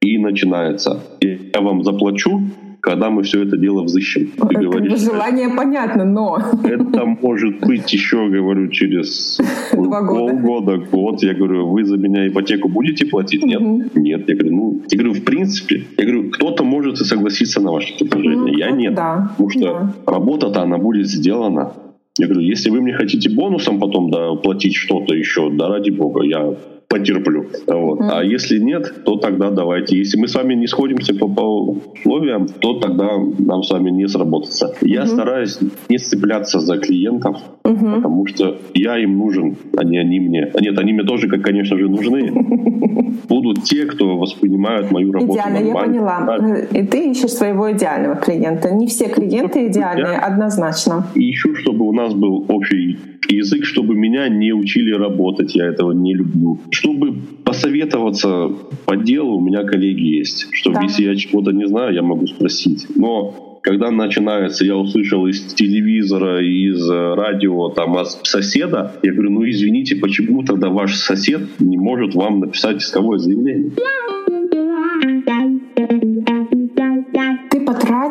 и 0.02 0.18
начинается. 0.18 1.02
Я 1.22 1.62
вам 1.62 1.84
заплачу, 1.84 2.42
когда 2.86 3.10
мы 3.10 3.24
все 3.24 3.42
это 3.42 3.58
дело 3.58 3.84
взыщем. 3.84 4.28
Ты 4.48 4.56
говоришь, 4.56 5.00
желание 5.00 5.50
понятно, 5.50 6.06
но... 6.06 6.38
Это 6.64 7.06
может 7.06 7.60
быть 7.60 7.92
еще, 7.92 8.30
говорю, 8.30 8.68
через 8.70 9.40
полгода, 9.72 10.78
год. 10.78 11.24
Я 11.24 11.34
говорю, 11.34 11.68
вы 11.68 11.84
за 11.84 11.98
меня 11.98 12.28
ипотеку 12.28 12.70
будете 12.70 13.08
платить? 13.08 13.44
Нет. 13.44 13.96
Нет. 13.96 14.30
Я 14.30 14.36
говорю, 14.36 14.56
ну, 14.56 14.82
я 14.92 14.98
говорю, 15.00 15.14
в 15.14 15.24
принципе, 15.24 15.84
я 15.98 16.06
говорю, 16.06 16.30
кто-то 16.30 16.64
может 16.64 17.02
и 17.02 17.06
согласиться 17.06 17.60
на 17.60 17.72
ваше 17.72 17.98
предложение. 17.98 18.38
Ну, 18.38 18.48
я 18.48 18.72
нет. 18.72 18.94
Да. 18.94 19.30
Потому 19.32 19.50
что 19.50 19.60
да. 19.62 19.94
работа-то 20.06 20.62
она 20.62 20.78
будет 20.78 21.08
сделана. 21.08 21.74
Я 22.20 22.28
говорю, 22.28 22.42
если 22.42 22.70
вы 22.70 22.82
мне 22.82 22.94
хотите 22.94 23.30
бонусом 23.30 23.80
потом 23.80 24.12
да, 24.12 24.36
платить 24.36 24.76
что-то 24.76 25.16
еще, 25.16 25.50
да 25.50 25.70
ради 25.70 25.90
бога, 25.90 26.24
я 26.24 26.54
потерплю. 26.88 27.46
Вот. 27.68 28.00
Mm. 28.00 28.10
А 28.12 28.24
если 28.24 28.60
нет, 28.60 29.04
то 29.06 29.18
тогда 29.18 29.50
давайте. 29.50 29.98
Если 29.98 30.20
мы 30.20 30.28
с 30.28 30.36
вами 30.36 30.54
не 30.56 30.68
сходимся 30.68 31.14
по, 31.14 31.28
по 31.28 31.42
условиям, 31.72 32.48
то 32.48 32.80
тогда 32.80 33.10
нам 33.40 33.64
с 33.64 33.72
вами 33.72 33.92
не 33.92 34.08
сработаться. 34.08 34.74
Я 34.82 35.02
mm-hmm. 35.02 35.08
стараюсь 35.08 35.60
не 35.90 35.98
цепляться 35.98 36.60
за 36.60 36.78
клиентов, 36.78 37.38
mm-hmm. 37.64 37.96
потому 37.96 38.28
что 38.28 38.58
я 38.74 38.98
им 38.98 39.18
нужен, 39.18 39.56
а 39.78 39.84
не 39.84 39.98
они 39.98 40.20
мне. 40.20 40.52
А 40.54 40.62
нет, 40.62 40.78
они 40.80 40.94
мне 40.94 41.04
тоже, 41.04 41.28
как, 41.28 41.42
конечно 41.42 41.78
же, 41.78 41.90
нужны. 41.90 42.32
Будут 43.30 43.64
те, 43.64 43.86
кто 43.86 44.18
воспринимают 44.18 44.92
мою 44.92 45.12
работу 45.12 45.34
Идеально, 45.34 45.68
я 45.68 45.74
поняла. 45.74 46.38
И 46.72 46.84
ты 46.84 47.12
ищешь 47.12 47.32
своего 47.32 47.72
идеального 47.72 48.16
клиента. 48.16 48.72
Не 48.72 48.88
все 48.88 49.08
клиенты 49.08 49.68
идеальные, 49.68 50.18
однозначно. 50.18 51.08
ищу, 51.16 51.56
чтобы 51.56 51.86
у 51.86 51.94
нас 51.94 52.14
был 52.14 52.46
общий 52.48 52.98
язык, 53.30 53.66
чтобы 53.66 53.96
меня 53.96 54.28
не 54.30 54.54
учили 54.54 54.92
работать, 54.92 55.56
я 55.56 55.66
этого 55.66 55.92
не 55.92 56.14
люблю. 56.14 56.60
Чтобы 56.72 57.16
посоветоваться 57.44 58.50
по 58.86 58.96
делу, 58.96 59.38
у 59.38 59.42
меня 59.42 59.64
коллеги 59.64 60.18
есть. 60.18 60.48
Чтобы 60.52 60.78
да. 60.78 60.84
если 60.84 61.04
я 61.04 61.16
чего-то 61.16 61.52
не 61.52 61.68
знаю, 61.68 61.94
я 61.94 62.02
могу 62.02 62.28
спросить. 62.28 62.88
Но 62.96 63.60
когда 63.62 63.90
начинается, 63.90 64.64
я 64.64 64.78
услышал 64.78 65.26
из 65.26 65.42
телевизора, 65.54 66.46
из 66.46 66.88
радио, 66.88 67.70
там, 67.70 67.98
от 67.98 68.08
соседа, 68.24 68.94
я 69.02 69.12
говорю, 69.12 69.32
ну 69.32 69.50
извините, 69.50 69.96
почему 69.96 70.44
тогда 70.44 70.70
ваш 70.70 70.96
сосед 70.96 71.42
не 71.60 71.78
может 71.78 72.14
вам 72.14 72.42
написать 72.42 72.84
исковое 72.84 73.18
заявление? 73.18 73.72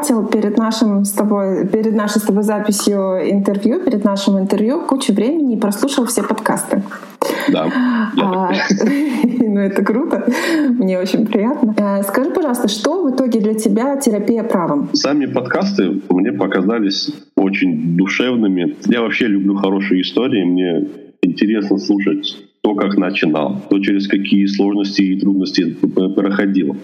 Потратил 0.05 0.27
перед 0.27 0.59
нашим 0.59 1.05
с 1.05 1.13
тобой, 1.13 1.67
перед 1.67 1.95
нашей 1.95 2.21
с 2.21 2.25
тобой 2.25 2.43
записью 2.43 3.21
интервью, 3.31 3.81
перед 3.81 4.05
нашим 4.05 4.39
интервью 4.39 4.81
кучу 4.87 5.13
времени 5.13 5.55
и 5.55 5.61
прослушал 5.61 6.05
все 6.07 6.23
подкасты. 6.23 6.83
Да. 7.53 7.71
А, 8.23 8.53
ну, 9.23 9.61
это 9.61 9.85
круто. 9.85 10.27
Мне 10.69 10.99
очень 10.99 11.27
приятно. 11.27 11.75
А, 11.79 12.03
скажи, 12.03 12.31
пожалуйста, 12.31 12.69
что 12.69 13.05
в 13.05 13.15
итоге 13.15 13.41
для 13.41 13.55
тебя 13.55 13.97
терапия 13.97 14.43
правом? 14.43 14.89
Сами 14.93 15.27
подкасты 15.27 16.01
мне 16.11 16.33
показались 16.33 17.11
очень 17.37 17.97
душевными. 17.97 18.77
Я 18.87 19.01
вообще 19.01 19.27
люблю 19.27 19.57
хорошие 19.57 20.03
истории. 20.03 20.45
Мне 20.45 20.89
интересно 21.23 21.79
слушать 21.79 22.37
то, 22.63 22.75
как 22.75 22.97
начинал, 22.97 23.61
то, 23.69 23.79
через 23.79 24.09
какие 24.09 24.47
сложности 24.47 25.03
и 25.03 25.21
трудности 25.21 25.77
проходил. 26.17 26.77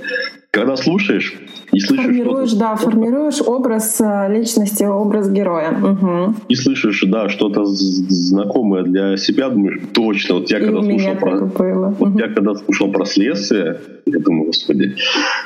Когда 0.53 0.77
слушаешь, 0.77 1.37
и 1.73 1.79
слышишь 1.79 2.07
формируешь, 2.07 2.53
да, 2.55 2.75
формируешь 2.75 3.41
образ 3.41 4.01
э, 4.01 4.27
личности, 4.33 4.83
образ 4.83 5.31
героя. 5.31 5.71
Угу. 5.71 6.35
И 6.49 6.55
слышишь, 6.57 7.05
да, 7.07 7.29
что-то 7.29 7.65
знакомое 7.65 8.83
для 8.83 9.17
себя, 9.17 9.49
думаешь, 9.49 9.81
точно. 9.93 10.37
Вот 10.37 10.51
я 10.51 10.59
и 10.59 10.65
когда 10.65 10.83
слушал 10.83 11.15
про, 11.15 11.41
было. 11.47 11.95
вот 11.97 12.09
угу. 12.09 12.19
я 12.19 12.29
когда 12.29 12.55
слушал 12.55 12.91
про 12.91 13.05
следствие, 13.05 13.81
я 14.07 14.19
думаю, 14.19 14.47
господи, 14.47 14.97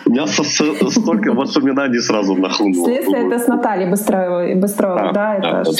у 0.06 0.10
меня 0.10 0.26
со, 0.26 0.42
со, 0.42 0.90
столько 0.90 1.32
воспоминаний 1.34 1.98
сразу 1.98 2.34
нахлынуло. 2.36 2.86
Следствие 2.86 3.26
это 3.26 3.38
с 3.38 3.46
Натальей 3.46 3.90
Быстроевой, 3.90 4.54
Быстроевой 4.54 5.12
да, 5.12 5.38
да, 5.42 5.60
это 5.62 5.70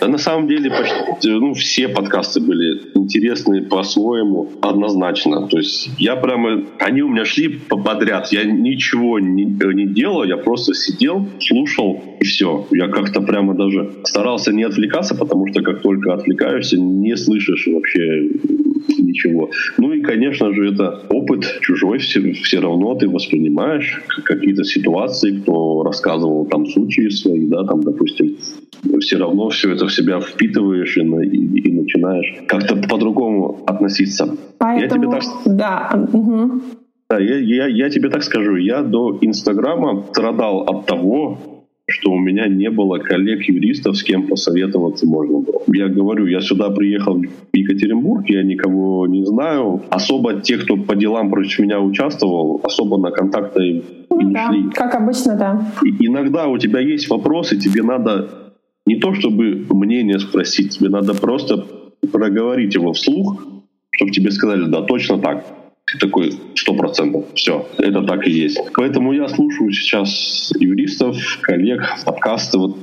да. 0.00 0.08
На 0.08 0.18
самом 0.18 0.48
деле 0.48 0.70
почти, 0.70 1.30
ну, 1.30 1.54
все 1.54 1.88
подкасты 1.88 2.40
были 2.40 2.82
интересные 2.94 3.62
по-своему, 3.62 4.50
однозначно. 4.60 5.48
То 5.48 5.56
есть 5.56 5.88
я 5.98 6.16
прямо, 6.16 6.64
они 6.78 7.00
у 7.00 7.08
меня 7.08 7.24
шли 7.24 7.48
подряд, 7.48 8.30
я 8.32 8.44
ничего 8.70 9.18
не, 9.18 9.44
не 9.44 9.86
делал, 9.86 10.24
я 10.24 10.36
просто 10.36 10.74
сидел, 10.74 11.26
слушал 11.40 12.02
и 12.20 12.24
все. 12.24 12.66
Я 12.70 12.88
как-то 12.88 13.20
прямо 13.20 13.54
даже 13.54 13.90
старался 14.04 14.52
не 14.52 14.64
отвлекаться, 14.64 15.14
потому 15.14 15.46
что 15.48 15.62
как 15.62 15.82
только 15.82 16.14
отвлекаешься, 16.14 16.78
не 16.78 17.16
слышишь 17.16 17.66
вообще 17.66 18.30
ничего. 18.98 19.50
Ну 19.78 19.92
и, 19.92 20.00
конечно 20.00 20.52
же, 20.52 20.72
это 20.72 21.02
опыт 21.08 21.58
чужой, 21.60 21.98
все, 21.98 22.32
все 22.32 22.60
равно 22.60 22.94
ты 22.94 23.08
воспринимаешь 23.08 24.02
какие-то 24.24 24.64
ситуации, 24.64 25.40
кто 25.40 25.82
рассказывал 25.82 26.46
там 26.46 26.66
случаи 26.66 27.08
свои, 27.08 27.46
да, 27.46 27.64
там, 27.64 27.82
допустим, 27.82 28.36
все 29.00 29.16
равно 29.16 29.48
все 29.50 29.72
это 29.72 29.86
в 29.86 29.92
себя 29.92 30.20
впитываешь 30.20 30.96
и, 30.96 31.00
и, 31.00 31.68
и 31.68 31.72
начинаешь 31.72 32.34
как-то 32.46 32.76
по-другому 32.76 33.62
относиться. 33.66 34.36
Поэтому, 34.58 35.12
я 35.12 35.20
тебе 35.20 35.30
так... 35.44 35.56
да, 35.56 36.08
угу. 36.12 36.62
Да, 37.08 37.20
я, 37.20 37.38
я, 37.38 37.66
я 37.68 37.90
тебе 37.90 38.08
так 38.08 38.24
скажу, 38.24 38.56
я 38.56 38.82
до 38.82 39.18
Инстаграма 39.20 40.04
страдал 40.10 40.62
от 40.62 40.86
того, 40.86 41.38
что 41.88 42.10
у 42.10 42.18
меня 42.18 42.48
не 42.48 42.68
было 42.68 42.98
коллег-юристов, 42.98 43.96
с 43.96 44.02
кем 44.02 44.26
посоветоваться 44.26 45.06
можно 45.06 45.38
было. 45.38 45.62
Я 45.72 45.86
говорю, 45.86 46.26
я 46.26 46.40
сюда 46.40 46.70
приехал 46.70 47.14
в 47.14 47.56
Екатеринбург, 47.56 48.28
я 48.28 48.42
никого 48.42 49.06
не 49.06 49.24
знаю. 49.24 49.82
Особо 49.90 50.40
те, 50.40 50.58
кто 50.58 50.76
по 50.76 50.96
делам 50.96 51.30
против 51.30 51.60
меня 51.60 51.80
участвовал, 51.80 52.60
особо 52.64 52.98
на 52.98 53.12
контакты 53.12 53.84
ну, 54.10 54.20
не 54.20 54.34
да, 54.34 54.48
шли. 54.48 54.70
Как 54.70 54.96
обычно, 54.96 55.36
да. 55.36 55.72
И 55.84 56.06
иногда 56.06 56.48
у 56.48 56.58
тебя 56.58 56.80
есть 56.80 57.08
вопросы, 57.08 57.56
тебе 57.56 57.84
надо 57.84 58.30
не 58.84 58.96
то 58.96 59.14
чтобы 59.14 59.64
мнение 59.70 60.18
спросить, 60.18 60.78
тебе 60.78 60.88
надо 60.88 61.14
просто 61.14 61.66
проговорить 62.10 62.74
его 62.74 62.92
вслух, 62.94 63.44
чтобы 63.90 64.10
тебе 64.10 64.32
сказали, 64.32 64.68
да, 64.68 64.82
точно 64.82 65.18
так. 65.18 65.44
Такой, 66.00 66.32
сто 66.56 66.74
процентов, 66.74 67.26
все, 67.34 67.64
это 67.78 68.02
так 68.02 68.26
и 68.26 68.30
есть. 68.30 68.60
Поэтому 68.74 69.12
я 69.12 69.28
слушаю 69.28 69.70
сейчас 69.70 70.52
юристов, 70.58 71.16
коллег, 71.42 71.80
подкасты, 72.04 72.58
вот 72.58 72.76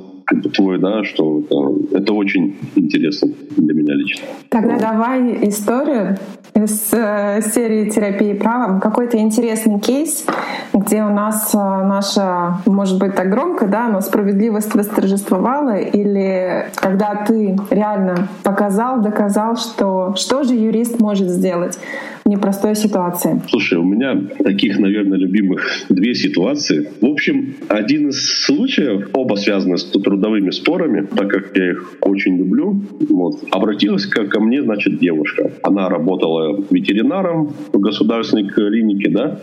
твой, 0.54 0.80
да, 0.80 1.04
что 1.04 1.42
это, 1.42 1.98
это 1.98 2.14
очень 2.14 2.56
интересно 2.76 3.34
для 3.58 3.74
меня 3.74 3.94
лично. 3.96 4.26
Тогда 4.50 4.78
давай 4.78 5.50
историю 5.50 6.18
из 6.56 6.94
э, 6.94 7.42
серии 7.42 7.90
терапии 7.90 8.34
правом. 8.34 8.80
Какой-то 8.80 9.18
интересный 9.18 9.80
кейс, 9.80 10.26
где 10.74 11.04
у 11.04 11.10
нас 11.10 11.54
э, 11.54 11.58
наша, 11.58 12.60
может 12.66 13.00
быть, 13.00 13.16
так 13.16 13.30
громко, 13.30 13.68
да, 13.68 13.90
но 13.90 14.02
справедливость 14.02 14.74
восторжествовала, 14.76 15.78
или 15.78 16.68
когда 16.76 17.26
ты 17.26 17.58
реально 17.70 18.30
показал, 18.44 19.02
доказал, 19.02 19.58
что 19.58 20.14
что 20.16 20.44
же 20.44 20.54
юрист 20.54 21.02
может 21.02 21.28
сделать 21.28 21.78
непростой 22.26 22.76
ситуации? 22.76 23.42
Слушай, 23.50 23.78
у 23.80 23.84
меня 23.84 24.20
таких, 24.44 24.80
наверное, 24.80 25.18
любимых 25.18 25.62
две 25.90 26.16
ситуации. 26.16 26.90
В 27.02 27.06
общем, 27.06 27.56
один 27.68 28.10
из 28.10 28.46
случаев, 28.46 29.10
оба 29.14 29.36
связаны 29.36 29.78
с 29.78 29.84
трудовыми 29.86 30.52
спорами, 30.52 31.08
так 31.16 31.30
как 31.30 31.56
я 31.56 31.72
их 31.72 31.94
очень 32.02 32.38
люблю, 32.38 32.82
вот, 33.10 33.44
обратилась 33.52 34.06
ко, 34.06 34.26
ко 34.26 34.40
мне, 34.40 34.62
значит, 34.62 35.00
девушка. 35.00 35.52
Она 35.64 35.90
работала 35.90 36.64
ветеринаром 36.70 37.54
в 37.72 37.80
государственной 37.80 38.48
клинике, 38.48 39.10
да, 39.10 39.40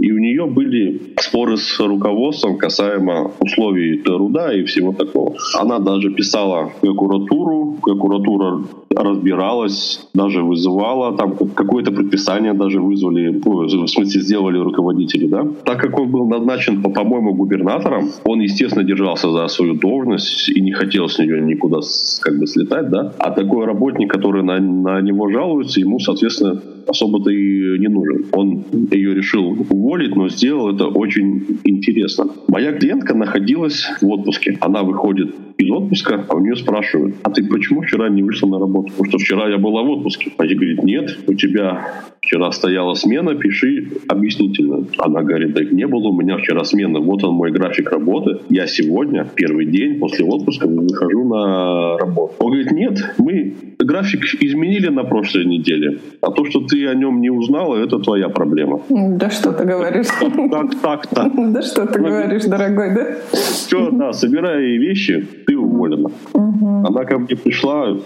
и 0.00 0.12
у 0.12 0.18
нее 0.18 0.46
были 0.46 1.00
споры 1.20 1.56
с 1.56 1.80
руководством 1.80 2.58
касаемо 2.58 3.32
условий 3.40 3.98
труда 3.98 4.52
и 4.52 4.64
всего 4.64 4.92
такого. 4.92 5.36
Она 5.54 5.78
даже 5.78 6.10
писала 6.10 6.68
в 6.68 6.80
прокуратуру, 6.80 7.78
прокуратура 7.82 8.64
разбиралась, 8.90 10.08
даже 10.14 10.42
вызывала, 10.42 11.16
там 11.16 11.36
какое-то 11.54 11.92
предписание 12.16 12.54
даже 12.54 12.80
вызвали, 12.80 13.40
в 13.44 13.88
смысле 13.88 14.20
сделали 14.20 14.58
руководители, 14.58 15.26
да. 15.26 15.46
Так 15.64 15.80
как 15.80 15.98
он 15.98 16.10
был 16.10 16.26
назначен, 16.26 16.82
по-моему, 16.82 17.34
губернатором, 17.34 18.10
он, 18.24 18.40
естественно, 18.40 18.84
держался 18.84 19.30
за 19.30 19.48
свою 19.48 19.74
должность 19.74 20.48
и 20.48 20.60
не 20.60 20.72
хотел 20.72 21.08
с 21.08 21.18
нее 21.18 21.40
никуда 21.42 21.80
как 22.22 22.38
бы 22.38 22.46
слетать, 22.46 22.90
да. 22.90 23.12
А 23.18 23.30
такой 23.30 23.66
работник, 23.66 24.12
который 24.12 24.42
на, 24.42 24.58
на 24.58 25.00
него 25.02 25.30
жалуется, 25.30 25.80
ему, 25.80 25.98
соответственно, 25.98 26.62
особо-то 26.86 27.30
и 27.30 27.78
не 27.78 27.88
нужен. 27.88 28.26
Он 28.32 28.64
ее 28.90 29.14
решил 29.14 29.50
уволить, 29.70 30.14
но 30.16 30.28
сделал 30.28 30.74
это 30.74 30.86
очень 30.86 31.58
интересно. 31.64 32.28
Моя 32.48 32.72
клиентка 32.72 33.14
находилась 33.14 33.86
в 34.00 34.08
отпуске. 34.08 34.58
Она 34.60 34.82
выходит 34.82 35.34
из 35.58 35.70
отпуска, 35.70 36.24
а 36.28 36.36
у 36.36 36.40
нее 36.40 36.56
спрашивают, 36.56 37.16
а 37.22 37.30
ты 37.30 37.44
почему 37.44 37.82
вчера 37.82 38.08
не 38.08 38.22
вышла 38.22 38.48
на 38.48 38.58
работу? 38.58 38.88
Потому 38.92 39.08
что 39.08 39.18
вчера 39.18 39.48
я 39.48 39.58
была 39.58 39.82
в 39.82 39.90
отпуске. 39.90 40.32
А 40.36 40.44
ей 40.44 40.54
говорит, 40.54 40.82
нет, 40.82 41.18
у 41.26 41.34
тебя 41.34 42.04
вчера 42.26 42.50
стояла 42.50 42.94
смена, 42.94 43.34
пиши 43.36 43.88
объяснительно. 44.08 44.84
Она 44.98 45.22
говорит, 45.22 45.54
да 45.54 45.64
не 45.64 45.86
было 45.86 46.08
у 46.08 46.20
меня 46.20 46.36
вчера 46.36 46.64
смена, 46.64 47.00
вот 47.00 47.24
он 47.24 47.34
мой 47.34 47.52
график 47.52 47.90
работы. 47.92 48.40
Я 48.50 48.66
сегодня, 48.66 49.26
первый 49.34 49.66
день 49.66 49.98
после 50.00 50.24
отпуска, 50.24 50.66
выхожу 50.66 51.24
на 51.24 51.96
работу. 51.96 52.34
Он 52.40 52.50
говорит, 52.50 52.72
нет, 52.72 53.14
мы 53.18 53.54
график 53.78 54.24
изменили 54.42 54.88
на 54.88 55.04
прошлой 55.04 55.44
неделе, 55.44 55.98
а 56.20 56.32
то, 56.32 56.44
что 56.44 56.60
ты 56.60 56.86
о 56.88 56.94
нем 56.94 57.20
не 57.20 57.30
узнала, 57.30 57.76
это 57.76 57.98
твоя 57.98 58.28
проблема. 58.28 58.80
Да 58.88 59.30
что 59.30 59.52
ты 59.52 59.64
говоришь? 59.64 60.06
Так, 60.50 60.80
так, 60.82 61.06
так. 61.06 61.32
Да 61.56 61.62
что 61.62 61.86
ты 61.86 62.00
говоришь, 62.00 62.44
дорогой, 62.44 62.94
да? 62.94 63.06
Все, 63.32 63.90
да, 63.92 64.12
собирай 64.12 64.76
вещи, 64.78 65.24
ты 65.46 65.56
уволена. 65.56 66.10
Она 66.34 67.04
ко 67.04 67.18
мне 67.18 67.36
пришла, 67.36 67.96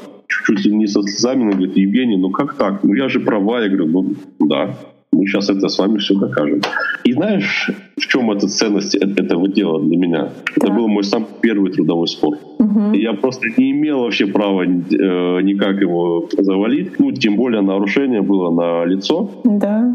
чуть 0.47 0.65
ли 0.65 0.75
не 0.75 0.87
со 0.87 1.03
слезами, 1.03 1.43
она 1.43 1.53
говорит, 1.53 1.77
Евгений, 1.77 2.17
ну 2.17 2.31
как 2.31 2.55
так? 2.55 2.83
Ну 2.85 2.95
я 2.95 3.09
же 3.09 3.21
права. 3.21 3.61
Я 3.61 3.69
говорю, 3.69 3.87
ну 3.87 4.47
да, 4.47 4.77
мы 5.13 5.27
сейчас 5.27 5.51
это 5.51 5.69
с 5.69 5.79
вами 5.79 5.99
все 5.99 6.15
докажем. 6.15 6.61
И 7.05 7.13
знаешь, 7.13 7.71
в 7.97 8.07
чем 8.07 8.31
эта 8.31 8.47
ценность 8.47 8.95
этого 8.95 9.49
дела 9.49 9.81
для 9.81 9.97
меня? 9.97 10.23
Да. 10.57 10.67
Это 10.67 10.73
был 10.73 10.89
мой 10.89 11.05
самый 11.05 11.29
первый 11.41 11.73
трудовой 11.73 12.07
спор. 12.07 12.39
Угу. 12.59 12.95
Я 12.95 13.15
просто 13.15 13.49
не 13.57 13.73
имел 13.73 14.01
вообще 14.01 14.27
права 14.27 14.63
э, 14.63 14.67
никак 14.67 15.81
его 15.81 16.29
завалить. 16.39 16.99
Ну, 16.99 17.13
тем 17.13 17.37
более 17.37 17.63
нарушение 17.63 18.23
было 18.23 18.51
на 18.51 18.85
лицо. 18.85 19.31
Да. 19.45 19.95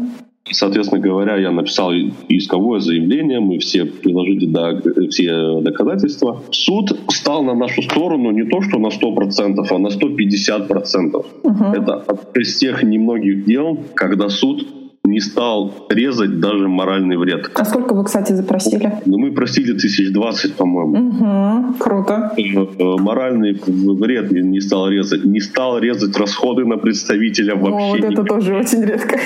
Соответственно 0.50 1.00
говоря, 1.00 1.36
я 1.36 1.50
написал 1.50 1.92
исковое 2.28 2.80
заявление, 2.80 3.40
мы 3.40 3.58
все 3.58 3.84
приложили 3.84 4.46
до, 4.46 4.80
все 5.10 5.60
доказательства. 5.60 6.42
Суд 6.50 6.96
стал 7.08 7.42
на 7.42 7.54
нашу 7.54 7.82
сторону 7.82 8.30
не 8.30 8.44
то, 8.44 8.62
что 8.62 8.78
на 8.78 8.88
100%, 8.88 9.66
а 9.68 9.78
на 9.78 9.88
150%. 9.88 11.26
Угу. 11.42 11.64
Это 11.74 12.04
из 12.34 12.56
тех 12.58 12.82
немногих 12.82 13.44
дел, 13.44 13.78
когда 13.94 14.28
суд 14.28 14.66
не 15.06 15.20
стал 15.20 15.72
резать 15.88 16.40
даже 16.40 16.68
моральный 16.68 17.16
вред. 17.16 17.50
А 17.54 17.64
сколько 17.64 17.94
вы, 17.94 18.04
кстати, 18.04 18.32
запросили? 18.32 18.92
Ну, 19.06 19.18
мы 19.18 19.32
просили 19.32 19.72
тысяч 19.72 20.12
двадцать, 20.12 20.54
по-моему. 20.54 21.08
Угу, 21.08 21.74
круто. 21.78 22.32
Э, 22.36 22.42
э, 22.42 22.96
моральный 23.00 23.60
вред 23.66 24.30
не 24.32 24.60
стал 24.60 24.88
резать. 24.88 25.24
Не 25.24 25.40
стал 25.40 25.78
резать 25.78 26.16
расходы 26.16 26.64
на 26.64 26.76
представителя 26.76 27.54
вообще. 27.54 27.86
О, 27.86 27.90
вот 27.90 28.00
это 28.00 28.24
тоже 28.24 28.56
очень 28.56 28.82
редко. 28.82 29.18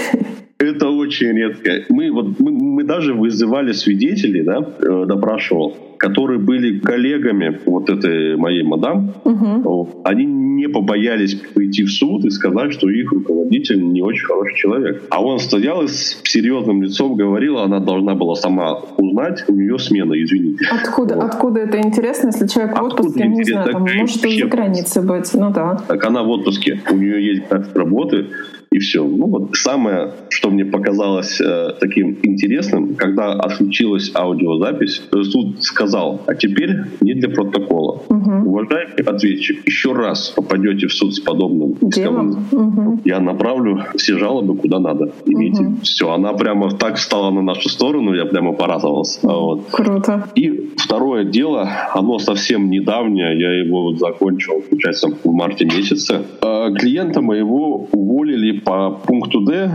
Это 0.61 0.91
очень 0.91 1.29
редко. 1.29 1.71
Мы, 1.89 2.11
вот, 2.11 2.39
мы, 2.39 2.51
мы 2.53 2.85
даже 2.85 3.15
вызывали 3.15 3.73
свидетелей, 3.73 4.43
да, 4.43 4.59
э, 4.59 5.05
допрашивал, 5.07 5.75
которые 5.97 6.39
были 6.39 6.79
коллегами 6.79 7.59
вот 7.65 7.89
этой 7.89 8.37
моей 8.37 8.63
мадам. 8.63 9.15
Угу. 9.25 10.03
Они 10.05 10.27
не 10.27 10.69
побоялись 10.69 11.35
пойти 11.55 11.85
в 11.85 11.91
суд 11.91 12.27
и 12.27 12.31
сказать, 12.31 12.73
что 12.73 12.91
их 12.91 13.11
руководитель 13.11 13.83
не 13.83 14.03
очень 14.03 14.27
хороший 14.27 14.57
человек. 14.57 15.03
А 15.09 15.25
он 15.25 15.39
стоял 15.39 15.83
и 15.83 15.89
с 15.89 16.21
серьезным 16.25 16.83
лицом 16.83 17.17
говорил, 17.17 17.59
она 17.59 17.81
должна 17.81 18.15
была 18.15 18.35
сама 18.35 18.81
узнать, 18.99 19.45
у 19.49 19.55
нее 19.55 19.79
смена, 19.79 20.13
извините. 20.23 20.67
Откуда, 20.71 21.15
вот. 21.15 21.25
откуда 21.25 21.61
это 21.61 21.79
интересно, 21.81 22.29
если 22.29 22.47
человек 22.47 22.79
в 22.79 22.83
отпуске, 22.83 23.27
не 23.27 23.45
знаю, 23.45 23.73
там, 23.73 23.83
может 23.83 24.25
и 24.27 24.41
за 24.41 24.47
границей 24.47 25.03
быть, 25.03 25.31
ну 25.33 25.51
да. 25.53 25.81
Так 25.89 26.05
она 26.05 26.23
в 26.23 26.29
отпуске, 26.29 26.81
у 26.91 26.97
нее 26.97 27.25
есть 27.25 27.49
график 27.49 27.75
работы, 27.77 28.27
и 28.73 28.79
все. 28.79 29.05
Ну 29.05 29.27
вот 29.27 29.57
самое, 29.57 30.13
что 30.29 30.51
мне 30.51 30.65
показалось 30.65 31.41
э, 31.41 31.71
таким 31.81 32.19
интересным, 32.23 32.95
когда 32.95 33.33
отключилась 33.33 34.13
аудиозапись, 34.15 35.03
суд 35.11 35.63
сказал, 35.63 36.23
а 36.27 36.35
теперь 36.35 36.83
не 37.01 37.15
для 37.15 37.29
протокола. 37.29 38.03
Угу. 38.09 38.49
Уважаемый 38.49 39.03
ответчик, 39.05 39.67
еще 39.67 39.93
раз 39.93 40.31
попадете 40.31 40.87
в 40.87 40.93
суд 40.93 41.15
с 41.15 41.21
подобным 41.21 41.77
делом, 41.83 42.47
угу. 42.53 43.01
я 43.05 43.19
направлю 43.19 43.85
все 43.97 44.17
жалобы 44.19 44.57
куда 44.57 44.79
надо. 44.79 45.13
Имейте. 45.27 45.65
Угу. 45.65 45.77
Все, 45.83 46.13
она 46.13 46.33
прямо 46.33 46.71
так 46.71 46.97
встала 46.97 47.31
на 47.31 47.43
нашу 47.43 47.69
сторону, 47.69 48.15
я 48.15 48.25
прямо 48.25 48.53
порадовался. 48.53 49.27
Вот. 49.27 49.67
Круто. 49.73 50.29
И 50.37 50.71
второе 50.77 51.25
дело, 51.25 51.69
оно 51.93 52.21
совсем 52.21 52.71
недавнее, 52.71 53.37
я 53.41 53.53
его 53.65 53.97
закончил, 53.97 54.63
получается, 54.71 55.09
в 55.25 55.33
марте 55.33 55.65
месяце. 55.65 56.23
Э, 56.41 56.73
клиента 56.79 57.21
моего 57.21 57.89
уволили 57.91 58.60
по 58.65 58.91
пункту 58.91 59.41
Д 59.41 59.71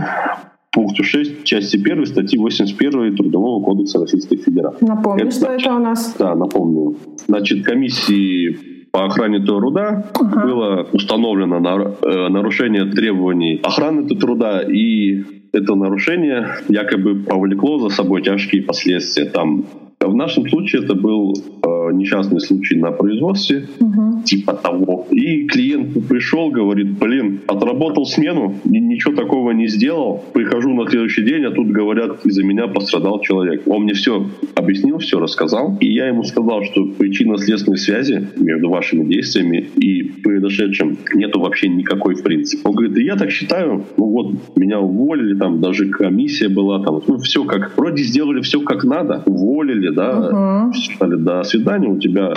пункту 0.76 1.02
6 1.04 1.44
части 1.44 1.76
1 1.76 2.06
статьи 2.06 2.38
81 2.38 3.16
Трудового 3.16 3.64
кодекса 3.64 3.98
Российской 3.98 4.36
Федерации. 4.36 4.84
Напомню, 4.84 5.24
это, 5.24 5.34
что 5.34 5.46
это 5.46 5.74
у 5.74 5.78
нас? 5.78 6.14
Да, 6.18 6.34
напомню. 6.34 6.96
Значит, 7.26 7.64
комиссии 7.64 8.58
по 8.92 9.06
охране 9.06 9.40
труда 9.40 10.04
ага. 10.14 10.46
было 10.46 10.86
установлено 10.92 11.56
э, 12.02 12.28
нарушение 12.28 12.84
требований 12.84 13.60
охраны 13.62 14.06
труда, 14.06 14.62
и 14.62 15.24
это 15.52 15.74
нарушение 15.74 16.48
якобы 16.68 17.16
повлекло 17.16 17.78
за 17.78 17.88
собой 17.88 18.22
тяжкие 18.22 18.62
последствия. 18.62 19.24
Там 19.24 19.64
в 20.00 20.14
нашем 20.14 20.46
случае 20.48 20.82
это 20.82 20.94
был 20.94 21.32
э, 21.34 21.92
несчастный 21.92 22.40
случай 22.40 22.76
на 22.76 22.92
производстве, 22.92 23.66
угу. 23.80 24.22
типа 24.24 24.52
того. 24.52 25.06
И 25.10 25.46
клиент 25.46 26.06
пришел, 26.06 26.50
говорит, 26.50 26.98
блин, 26.98 27.40
отработал 27.46 28.04
смену, 28.04 28.54
ничего 28.64 29.14
такого 29.14 29.52
не 29.52 29.68
сделал. 29.68 30.22
Прихожу 30.34 30.74
на 30.74 30.88
следующий 30.88 31.22
день, 31.22 31.44
а 31.44 31.50
тут 31.50 31.68
говорят, 31.68 32.26
из-за 32.26 32.44
меня 32.44 32.66
пострадал 32.66 33.20
человек. 33.20 33.62
Он 33.66 33.84
мне 33.84 33.94
все 33.94 34.26
объяснил, 34.54 34.98
все 34.98 35.18
рассказал. 35.18 35.78
И 35.80 35.90
я 35.90 36.08
ему 36.08 36.24
сказал, 36.24 36.62
что 36.64 36.84
причинно-следственной 36.98 37.78
связи 37.78 38.28
между 38.36 38.68
вашими 38.68 39.04
действиями 39.04 39.68
и 39.76 40.02
произошедшим 40.02 40.98
нету 41.14 41.40
вообще 41.40 41.68
никакой 41.68 42.16
в 42.16 42.22
принципе. 42.22 42.62
Он 42.64 42.74
говорит, 42.74 42.94
да 42.94 43.00
я 43.00 43.16
так 43.16 43.30
считаю, 43.30 43.84
ну 43.96 44.04
вот 44.04 44.56
меня 44.56 44.78
уволили, 44.78 45.38
там 45.38 45.60
даже 45.60 45.88
комиссия 45.88 46.48
была, 46.48 46.82
там, 46.82 47.00
ну 47.06 47.18
все 47.18 47.44
как, 47.44 47.72
вроде 47.78 48.02
сделали 48.02 48.42
все 48.42 48.60
как 48.60 48.84
надо, 48.84 49.22
уволили, 49.24 49.85
уволили, 49.85 49.85
да, 49.90 50.18
угу. 50.18 50.74
сказали, 50.74 51.16
до 51.16 51.42
свидания, 51.42 51.88
у 51.88 51.98
тебя 51.98 52.32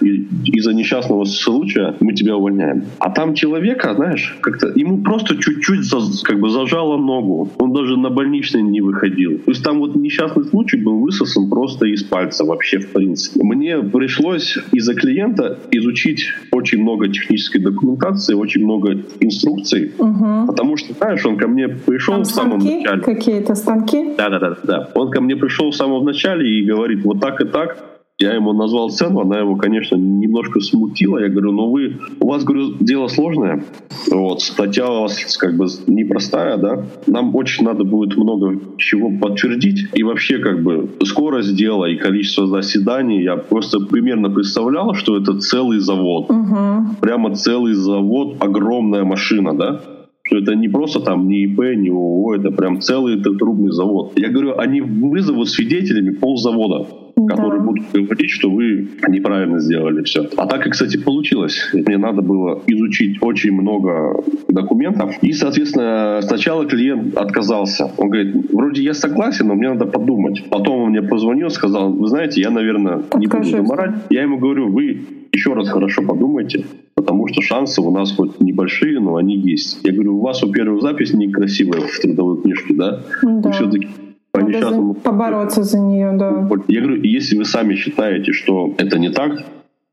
из-за 0.00 0.72
несчастного 0.72 1.24
случая 1.24 1.94
мы 2.00 2.14
тебя 2.14 2.36
увольняем. 2.36 2.84
А 2.98 3.10
там 3.10 3.34
человека, 3.34 3.94
знаешь, 3.94 4.36
как-то 4.40 4.72
ему 4.74 4.98
просто 4.98 5.36
чуть-чуть 5.36 5.84
как 6.22 6.40
бы 6.40 6.50
зажало 6.50 6.96
ногу. 6.96 7.50
Он 7.58 7.72
даже 7.72 7.96
на 7.96 8.10
больничный 8.10 8.62
не 8.62 8.80
выходил. 8.80 9.38
То 9.38 9.50
есть 9.50 9.62
там 9.62 9.78
вот 9.78 9.94
несчастный 9.96 10.44
случай 10.44 10.76
был 10.76 11.00
высосан 11.00 11.48
просто 11.48 11.86
из 11.86 12.02
пальца 12.02 12.44
вообще 12.44 12.78
в 12.78 12.88
принципе. 12.92 13.40
Мне 13.42 13.78
пришлось 13.78 14.58
из-за 14.72 14.94
клиента 14.94 15.58
изучить 15.70 16.26
очень 16.50 16.82
много 16.82 17.08
технической 17.08 17.60
документации, 17.60 18.34
очень 18.34 18.64
много 18.64 19.02
инструкций, 19.20 19.92
угу. 19.98 20.46
потому 20.46 20.76
что, 20.76 20.94
знаешь, 20.94 21.24
он 21.26 21.36
ко 21.36 21.46
мне 21.48 21.68
пришел 21.68 22.14
там 22.14 22.22
в 22.22 22.26
самом 22.26 22.58
начале. 22.58 23.02
Какие-то 23.02 23.54
станки? 23.54 24.14
Да, 24.16 24.28
да, 24.30 24.38
да, 24.38 24.56
да. 24.62 24.90
Он 24.94 25.10
ко 25.10 25.20
мне 25.20 25.36
пришел 25.36 25.70
в 25.70 25.76
самом 25.76 26.04
начале 26.04 26.48
и 26.48 26.64
говорит 26.64 27.04
вот 27.04 27.20
так 27.20 27.40
и 27.40 27.44
так, 27.44 27.93
я 28.24 28.34
ему 28.34 28.52
назвал 28.52 28.90
цену, 28.90 29.20
она 29.20 29.38
его, 29.38 29.56
конечно, 29.56 29.96
немножко 29.96 30.60
смутила. 30.60 31.18
Я 31.18 31.28
говорю, 31.28 31.52
ну 31.52 31.70
вы, 31.70 31.98
у 32.20 32.28
вас, 32.28 32.42
говорю, 32.44 32.74
дело 32.80 33.08
сложное, 33.08 33.64
вот, 34.10 34.40
статья 34.40 34.90
у 34.90 35.02
вас 35.02 35.36
как 35.36 35.56
бы 35.56 35.66
непростая, 35.86 36.56
да, 36.56 36.86
нам 37.06 37.34
очень 37.36 37.64
надо 37.64 37.84
будет 37.84 38.16
много 38.16 38.58
чего 38.78 39.10
подтвердить, 39.10 39.88
и 39.94 40.02
вообще 40.02 40.38
как 40.38 40.62
бы 40.62 40.88
скорость 41.04 41.54
дела 41.54 41.84
и 41.86 41.96
количество 41.96 42.46
заседаний, 42.46 43.22
я 43.22 43.36
просто 43.36 43.80
примерно 43.80 44.30
представлял, 44.30 44.94
что 44.94 45.16
это 45.16 45.38
целый 45.38 45.78
завод, 45.78 46.30
угу. 46.30 46.96
прямо 47.00 47.34
целый 47.34 47.74
завод, 47.74 48.36
огромная 48.40 49.04
машина, 49.04 49.52
да, 49.52 49.80
что 50.26 50.38
это 50.38 50.54
не 50.54 50.68
просто 50.68 51.00
там 51.00 51.28
не 51.28 51.44
ИП, 51.44 51.58
не 51.76 51.90
ООО, 51.90 52.36
это 52.36 52.50
прям 52.50 52.80
целый 52.80 53.20
трубный 53.20 53.72
завод. 53.72 54.12
Я 54.16 54.30
говорю, 54.30 54.58
они 54.58 54.80
вызовут 54.80 55.48
свидетелями 55.50 56.10
ползавода 56.10 56.86
которые 57.28 57.60
да. 57.60 57.66
будут 57.66 57.84
говорить, 57.92 58.30
что 58.30 58.50
вы 58.50 58.88
неправильно 59.08 59.60
сделали 59.60 60.02
все. 60.02 60.28
А 60.36 60.46
так, 60.46 60.66
и, 60.66 60.70
кстати, 60.70 60.96
получилось. 60.96 61.70
Мне 61.72 61.96
надо 61.96 62.22
было 62.22 62.60
изучить 62.66 63.18
очень 63.20 63.52
много 63.52 64.22
документов. 64.48 65.14
И, 65.22 65.32
соответственно, 65.32 66.20
сначала 66.22 66.66
клиент 66.66 67.16
отказался. 67.16 67.90
Он 67.98 68.10
говорит, 68.10 68.34
вроде 68.52 68.82
я 68.82 68.94
согласен, 68.94 69.46
но 69.46 69.54
мне 69.54 69.68
надо 69.68 69.86
подумать. 69.86 70.44
Потом 70.50 70.82
он 70.82 70.90
мне 70.90 71.02
позвонил, 71.02 71.50
сказал, 71.50 71.92
вы 71.92 72.08
знаете, 72.08 72.40
я, 72.40 72.50
наверное, 72.50 73.02
не 73.16 73.26
буду 73.26 73.44
заморать. 73.44 73.94
Я 74.10 74.22
ему 74.22 74.38
говорю, 74.38 74.70
вы 74.70 75.00
еще 75.32 75.54
раз 75.54 75.68
хорошо 75.68 76.02
подумайте, 76.02 76.64
потому 77.04 77.28
что 77.28 77.42
шансы 77.42 77.80
у 77.82 77.90
нас 77.90 78.12
хоть 78.12 78.40
небольшие, 78.40 78.98
но 78.98 79.16
они 79.16 79.36
есть. 79.36 79.80
Я 79.84 79.92
говорю, 79.92 80.16
у 80.16 80.20
вас, 80.20 80.42
во-первых, 80.42 80.82
запись 80.82 81.12
некрасивая 81.12 81.80
в 81.80 82.00
трудовой 82.00 82.40
книжке, 82.42 82.74
да? 82.74 83.00
да. 83.22 83.48
Вы 83.48 83.52
все-таки 83.52 83.88
по 84.32 84.38
несчастному... 84.40 84.94
побороться 84.94 85.62
за 85.62 85.78
нее, 85.78 86.12
да. 86.16 86.48
Я 86.66 86.80
говорю, 86.80 87.02
если 87.02 87.36
вы 87.36 87.44
сами 87.44 87.74
считаете, 87.74 88.32
что 88.32 88.74
это 88.78 88.98
не 88.98 89.10
так, 89.10 89.44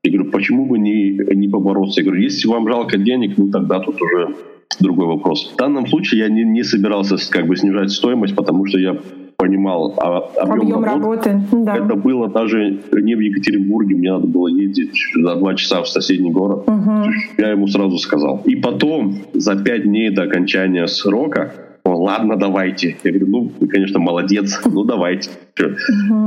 я 0.04 0.12
говорю, 0.12 0.32
почему 0.32 0.66
бы 0.66 0.80
не, 0.80 1.12
не 1.36 1.48
побороться? 1.48 2.00
Я 2.02 2.06
говорю, 2.06 2.24
если 2.24 2.48
вам 2.48 2.68
жалко 2.68 2.98
денег, 2.98 3.38
ну 3.38 3.52
тогда 3.52 3.80
тут 3.80 4.02
уже 4.02 4.36
другой 4.80 5.06
вопрос. 5.08 5.52
В 5.54 5.58
данном 5.58 5.86
случае 5.86 6.22
я 6.22 6.30
не, 6.30 6.44
не 6.44 6.64
собирался 6.64 7.18
как 7.30 7.46
бы 7.46 7.56
снижать 7.56 7.92
стоимость, 7.92 8.36
потому 8.36 8.66
что 8.66 8.80
я 8.80 8.98
понимал 9.42 9.94
а, 9.98 10.20
объем, 10.38 10.62
объем 10.62 10.84
работы. 10.84 11.30
работы. 11.32 11.48
Да. 11.52 11.78
Это 11.78 11.96
было 11.96 12.28
даже 12.30 12.80
не 12.92 13.16
в 13.16 13.20
Екатеринбурге, 13.20 13.96
мне 13.96 14.12
надо 14.12 14.28
было 14.28 14.48
ездить 14.48 14.92
за 15.16 15.36
два 15.36 15.56
часа 15.56 15.82
в 15.82 15.88
соседний 15.88 16.32
город. 16.32 16.64
Угу. 16.68 17.10
Я 17.40 17.52
ему 17.52 17.68
сразу 17.68 17.98
сказал. 17.98 18.42
И 18.46 18.56
потом, 18.56 19.16
за 19.34 19.56
пять 19.56 19.84
дней 19.84 20.12
до 20.12 20.24
окончания 20.24 20.86
срока, 20.88 21.54
ладно, 21.84 22.38
давайте. 22.38 22.98
Я 23.04 23.12
говорю, 23.12 23.28
ну, 23.28 23.52
вы, 23.60 23.68
конечно, 23.68 24.00
молодец, 24.00 24.62
ну, 24.66 24.84
давайте. 24.84 25.30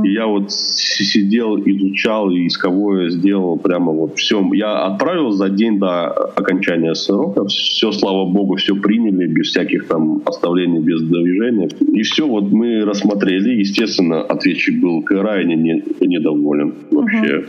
И 0.03 0.13
я 0.13 0.27
вот 0.27 0.51
сидел, 0.51 1.57
изучал, 1.57 2.31
и 2.31 2.47
исковое 2.47 3.09
сделал 3.09 3.57
прямо 3.57 3.91
вот 3.91 4.17
все. 4.17 4.41
Я 4.53 4.85
отправил 4.85 5.31
за 5.31 5.49
день 5.49 5.79
до 5.79 6.07
окончания 6.07 6.93
срока. 6.95 7.45
Все, 7.47 7.91
слава 7.91 8.25
богу, 8.25 8.55
все 8.55 8.75
приняли, 8.75 9.27
без 9.27 9.47
всяких 9.47 9.87
там 9.87 10.21
оставлений, 10.25 10.79
без 10.79 11.01
движения. 11.01 11.69
И 11.79 12.01
все 12.03 12.27
вот 12.27 12.51
мы 12.51 12.85
рассмотрели. 12.85 13.59
Естественно, 13.59 14.21
ответчик 14.21 14.81
был 14.81 15.01
крайне 15.03 15.55
недоволен 15.55 16.73
вообще. 16.91 17.45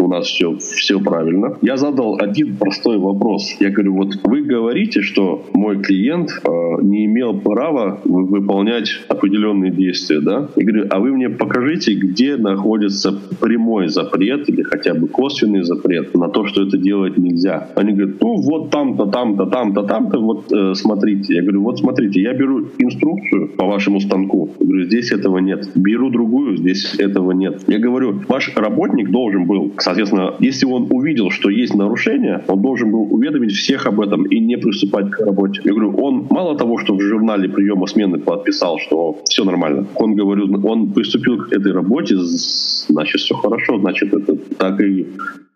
У 0.00 0.06
нас 0.06 0.28
все, 0.28 0.56
все 0.58 1.00
правильно. 1.00 1.58
Я 1.60 1.76
задал 1.76 2.18
один 2.20 2.56
простой 2.56 2.98
вопрос. 2.98 3.56
Я 3.58 3.70
говорю, 3.70 3.94
вот 3.94 4.14
вы 4.22 4.42
говорите, 4.42 5.02
что 5.02 5.44
мой 5.54 5.82
клиент 5.82 6.30
э, 6.30 6.50
не 6.82 7.06
имел 7.06 7.40
права 7.40 7.98
выполнять 8.04 8.90
определенные 9.08 9.72
действия, 9.72 10.20
да? 10.20 10.50
Я 10.54 10.64
говорю, 10.64 10.86
а 10.90 11.00
вы 11.00 11.10
мне 11.10 11.28
покажите, 11.28 11.94
где 11.94 12.36
находится 12.36 13.12
прямой 13.40 13.88
запрет 13.88 14.48
или 14.48 14.62
хотя 14.62 14.94
бы 14.94 15.08
косвенный 15.08 15.64
запрет 15.64 16.14
на 16.14 16.28
то, 16.28 16.46
что 16.46 16.62
это 16.62 16.78
делать 16.78 17.18
нельзя. 17.18 17.66
Они 17.74 17.92
говорят, 17.92 18.20
ну 18.20 18.36
вот 18.40 18.70
там-то, 18.70 19.06
там-то, 19.06 19.46
там-то, 19.46 19.82
там-то, 19.82 20.20
вот 20.20 20.52
э, 20.52 20.74
смотрите. 20.74 21.34
Я 21.34 21.42
говорю, 21.42 21.62
вот 21.64 21.80
смотрите, 21.80 22.22
я 22.22 22.34
беру 22.34 22.68
инструкцию 22.78 23.48
по 23.48 23.66
вашему 23.66 23.98
станку. 23.98 24.50
Я 24.60 24.66
говорю, 24.66 24.84
здесь 24.84 25.10
этого 25.10 25.38
нет. 25.38 25.68
Беру 25.74 26.08
другую, 26.10 26.56
здесь 26.56 26.94
этого 27.00 27.32
нет. 27.32 27.64
Я 27.66 27.80
говорю, 27.80 28.20
ваш 28.28 28.54
работник 28.54 29.10
должен 29.10 29.44
был, 29.46 29.70
к 29.70 29.87
Соответственно, 29.88 30.34
если 30.38 30.66
он 30.66 30.88
увидел, 30.90 31.30
что 31.30 31.48
есть 31.48 31.74
нарушение, 31.74 32.44
он 32.46 32.60
должен 32.60 32.90
был 32.90 33.10
уведомить 33.10 33.52
всех 33.52 33.86
об 33.86 34.02
этом 34.02 34.26
и 34.26 34.38
не 34.38 34.58
приступать 34.58 35.10
к 35.10 35.18
работе. 35.20 35.62
Я 35.64 35.72
говорю, 35.72 35.96
он 35.96 36.26
мало 36.28 36.58
того, 36.58 36.76
что 36.76 36.94
в 36.94 37.00
журнале 37.00 37.48
приема 37.48 37.86
смены 37.86 38.18
подписал, 38.18 38.78
что 38.78 39.16
все 39.24 39.44
нормально, 39.44 39.86
он 39.94 40.14
говорю, 40.14 40.44
он 40.62 40.92
приступил 40.92 41.38
к 41.38 41.52
этой 41.54 41.72
работе, 41.72 42.16
значит, 42.18 43.22
все 43.22 43.34
хорошо, 43.36 43.78
значит, 43.78 44.12
это 44.12 44.36
так 44.36 44.78
и 44.82 45.06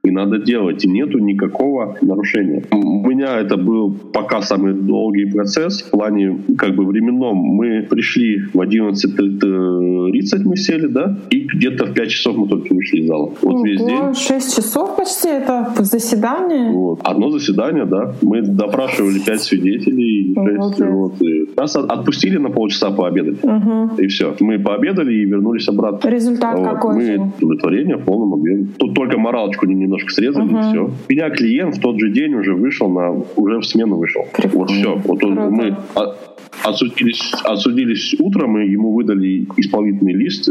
и 0.04 0.10
надо 0.10 0.38
делать, 0.38 0.84
и 0.84 0.88
нету 0.88 1.18
никакого 1.18 1.96
нарушения. 2.02 2.64
У 2.72 3.08
меня 3.08 3.38
это 3.38 3.56
был 3.56 3.92
пока 4.12 4.42
самый 4.42 4.74
долгий 4.74 5.26
процесс 5.26 5.82
в 5.82 5.90
плане 5.90 6.38
как 6.58 6.74
бы 6.74 6.84
временном. 6.84 7.36
Мы 7.36 7.86
пришли 7.88 8.40
в 8.52 8.60
11.30 8.60 10.42
мы 10.44 10.56
сели, 10.56 10.86
да, 10.86 11.16
и 11.30 11.46
где-то 11.46 11.86
в 11.86 11.94
5 11.94 12.08
часов 12.08 12.36
мы 12.36 12.48
только 12.48 12.74
вышли 12.74 12.98
из 12.98 13.06
зала. 13.06 13.32
Вот 13.42 13.54
Ого, 13.54 13.64
весь 13.64 13.80
день. 13.80 14.14
6 14.14 14.56
часов 14.56 14.96
почти 14.96 15.28
это 15.28 15.72
заседание? 15.78 16.72
Вот. 16.72 17.00
Одно 17.04 17.30
заседание, 17.30 17.84
да. 17.84 18.14
Мы 18.22 18.42
допрашивали 18.42 19.20
5 19.20 19.40
свидетелей, 19.40 20.34
6, 20.34 20.80
вот, 20.90 21.22
и 21.22 21.48
нас 21.56 21.76
отпустили 21.76 22.38
на 22.38 22.50
полчаса 22.50 22.90
пообедать. 22.90 23.44
Угу. 23.44 24.02
И 24.02 24.06
все. 24.08 24.34
Мы 24.40 24.58
пообедали 24.58 25.14
и 25.14 25.24
вернулись 25.24 25.68
обратно. 25.68 26.08
Результат 26.08 26.58
вот. 26.58 26.68
какой? 26.68 26.94
Мы 26.96 27.32
удовлетворение 27.40 27.96
в 27.96 28.04
полном 28.04 28.34
объеме. 28.34 28.66
Тут 28.78 28.94
только 28.94 29.18
моралочку 29.18 29.66
не 29.66 29.91
немножко 29.92 30.12
срезали, 30.12 30.46
и 30.46 30.70
все. 30.70 30.90
Меня 31.08 31.30
клиент 31.30 31.76
в 31.76 31.80
тот 31.80 32.00
же 32.00 32.10
день 32.10 32.34
уже 32.34 32.54
вышел 32.54 32.88
на, 32.88 33.10
уже 33.10 33.58
в 33.58 33.64
смену 33.64 33.96
вышел. 33.96 34.22
Прикольно. 34.34 34.58
Вот 34.58 34.70
все. 34.70 34.96
Вот 35.04 35.24
он, 35.24 35.34
мы 35.34 35.76
отсудились, 36.64 37.32
отсудились 37.44 38.14
утром, 38.18 38.58
и 38.58 38.70
ему 38.70 38.92
выдали 38.92 39.46
исполнительный 39.56 40.14
лист, 40.14 40.48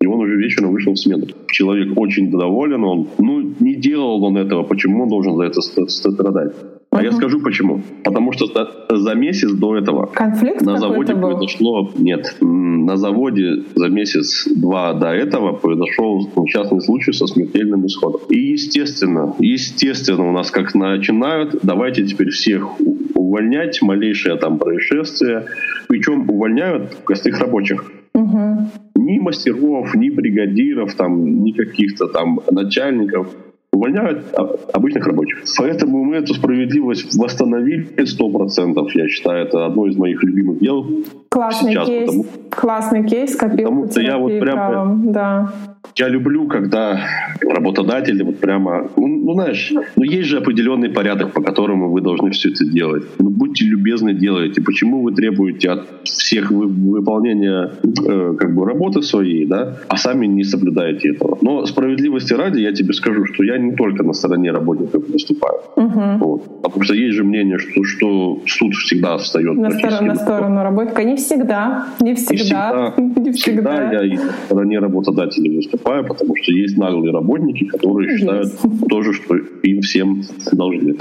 и 0.00 0.06
он 0.06 0.20
уже 0.20 0.36
вечером 0.36 0.72
вышел 0.72 0.92
в 0.92 0.98
смену. 0.98 1.26
Человек 1.50 1.96
очень 1.96 2.30
доволен, 2.30 2.84
он, 2.84 3.08
ну, 3.18 3.54
не 3.60 3.74
делал 3.76 4.24
он 4.24 4.36
этого, 4.36 4.62
почему 4.64 5.04
он 5.04 5.08
должен 5.08 5.36
за 5.36 5.44
это 5.44 5.60
страдать? 5.60 6.52
А 6.92 7.00
uh-huh. 7.00 7.04
я 7.04 7.12
скажу 7.12 7.40
почему. 7.40 7.80
Потому 8.04 8.32
что 8.32 8.46
за, 8.46 8.68
за 8.90 9.14
месяц 9.14 9.50
до 9.50 9.78
этого 9.78 10.06
Конфликт 10.12 10.60
на 10.60 10.76
заводе 10.76 11.14
был? 11.14 11.30
произошло... 11.30 11.90
Нет, 11.96 12.36
на 12.40 12.96
заводе 12.98 13.64
за 13.74 13.88
месяц-два 13.88 14.92
до 14.92 15.08
этого 15.08 15.52
произошел 15.52 16.28
несчастный 16.36 16.82
случай 16.82 17.12
со 17.12 17.26
смертельным 17.26 17.86
исходом. 17.86 18.20
И 18.28 18.38
естественно, 18.38 19.34
естественно 19.38 20.28
у 20.28 20.32
нас 20.32 20.50
как 20.50 20.74
начинают, 20.74 21.60
давайте 21.62 22.04
теперь 22.04 22.28
всех 22.28 22.78
увольнять, 23.14 23.80
малейшее 23.80 24.36
там 24.36 24.58
происшествие. 24.58 25.46
Причем 25.88 26.28
увольняют 26.28 26.94
простых 27.06 27.38
рабочих. 27.38 27.90
Угу. 28.14 28.68
Ни 28.96 29.18
мастеров, 29.18 29.94
ни 29.94 30.10
бригадиров, 30.10 30.94
там, 30.94 31.42
ни 31.42 31.52
каких-то 31.52 32.08
там 32.08 32.40
начальников 32.50 33.28
увольняют 33.72 34.26
обычных 34.72 35.06
рабочих. 35.06 35.44
Поэтому 35.58 36.04
мы 36.04 36.16
эту 36.16 36.34
справедливость 36.34 37.14
восстановили 37.16 37.88
100%. 37.96 38.88
Я 38.94 39.08
считаю, 39.08 39.46
это 39.46 39.66
одно 39.66 39.86
из 39.86 39.96
моих 39.96 40.22
любимых 40.22 40.58
дел. 40.60 40.86
Классный 41.30 41.72
сейчас, 41.72 41.86
кейс. 41.86 42.06
Потому, 42.06 42.24
Классный 42.50 43.08
кейс, 43.08 43.36
копил 43.36 43.68
потому 43.68 43.90
что 43.90 44.00
я 44.02 44.18
вот 44.18 44.38
прям, 44.38 44.54
правом. 44.54 45.12
Да. 45.12 45.52
Я 45.96 46.08
люблю, 46.08 46.46
когда 46.46 47.00
работодатели 47.40 48.22
вот 48.22 48.38
прямо, 48.38 48.90
ну, 48.96 49.06
ну 49.06 49.34
знаешь, 49.34 49.72
ну 49.96 50.02
есть 50.04 50.28
же 50.28 50.38
определенный 50.38 50.90
порядок, 50.90 51.32
по 51.32 51.42
которому 51.42 51.90
вы 51.90 52.00
должны 52.00 52.30
все 52.30 52.50
это 52.50 52.64
делать. 52.64 53.04
Ну 53.18 53.30
будьте 53.30 53.64
любезны, 53.64 54.14
делайте. 54.14 54.62
Почему 54.62 55.02
вы 55.02 55.12
требуете 55.12 55.70
от 55.70 55.86
всех 56.04 56.50
вы, 56.50 56.66
выполнения 56.66 57.72
э, 57.82 58.34
как 58.38 58.54
бы 58.54 58.64
работы 58.64 59.02
своей, 59.02 59.46
да, 59.46 59.78
а 59.88 59.96
сами 59.96 60.26
не 60.26 60.44
соблюдаете 60.44 61.10
этого? 61.10 61.38
Но 61.42 61.66
справедливости 61.66 62.32
ради 62.34 62.60
я 62.60 62.72
тебе 62.72 62.92
скажу, 62.92 63.24
что 63.26 63.42
я 63.42 63.58
не 63.62 63.72
только 63.72 64.02
на 64.02 64.12
стороне 64.12 64.52
работников 64.52 65.08
выступаю. 65.08 65.60
Угу. 65.76 66.24
Вот. 66.24 66.62
Потому 66.62 66.84
что 66.84 66.94
есть 66.94 67.16
же 67.16 67.24
мнение, 67.24 67.58
что, 67.58 67.84
что 67.84 68.38
суд 68.46 68.74
всегда 68.74 69.16
встает 69.16 69.56
на, 69.56 69.70
сторону, 69.70 70.06
на 70.06 70.14
сторону 70.16 70.62
работника. 70.62 71.04
Не 71.04 71.16
всегда, 71.16 71.86
не 72.00 72.14
всегда. 72.14 72.32
Не 72.32 72.38
всегда, 72.38 72.94
не 73.20 73.32
всегда. 73.32 73.72
всегда 73.72 73.92
я 73.92 74.04
и 74.04 74.16
на 74.16 74.32
стороне 74.46 74.78
работодателей 74.78 75.56
выступаю 75.56 76.02
потому 76.12 76.36
что 76.36 76.52
есть 76.52 76.78
наглые 76.78 77.12
работники, 77.12 77.64
которые 77.64 78.10
есть. 78.10 78.20
считают 78.20 78.52
тоже, 78.88 79.12
что 79.12 79.36
им 79.36 79.80
всем 79.80 80.22
должны. 80.52 80.96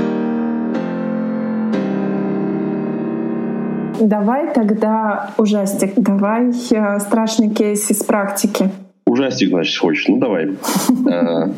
Давай 3.99 4.51
тогда 4.53 5.33
ужастик, 5.37 5.93
давай 5.95 6.49
э, 6.49 6.99
страшный 6.99 7.49
кейс 7.49 7.91
из 7.91 8.03
практики. 8.03 8.71
Ужастик, 9.05 9.49
значит, 9.49 9.77
хочешь? 9.77 10.07
Ну, 10.07 10.17
давай. 10.17 10.57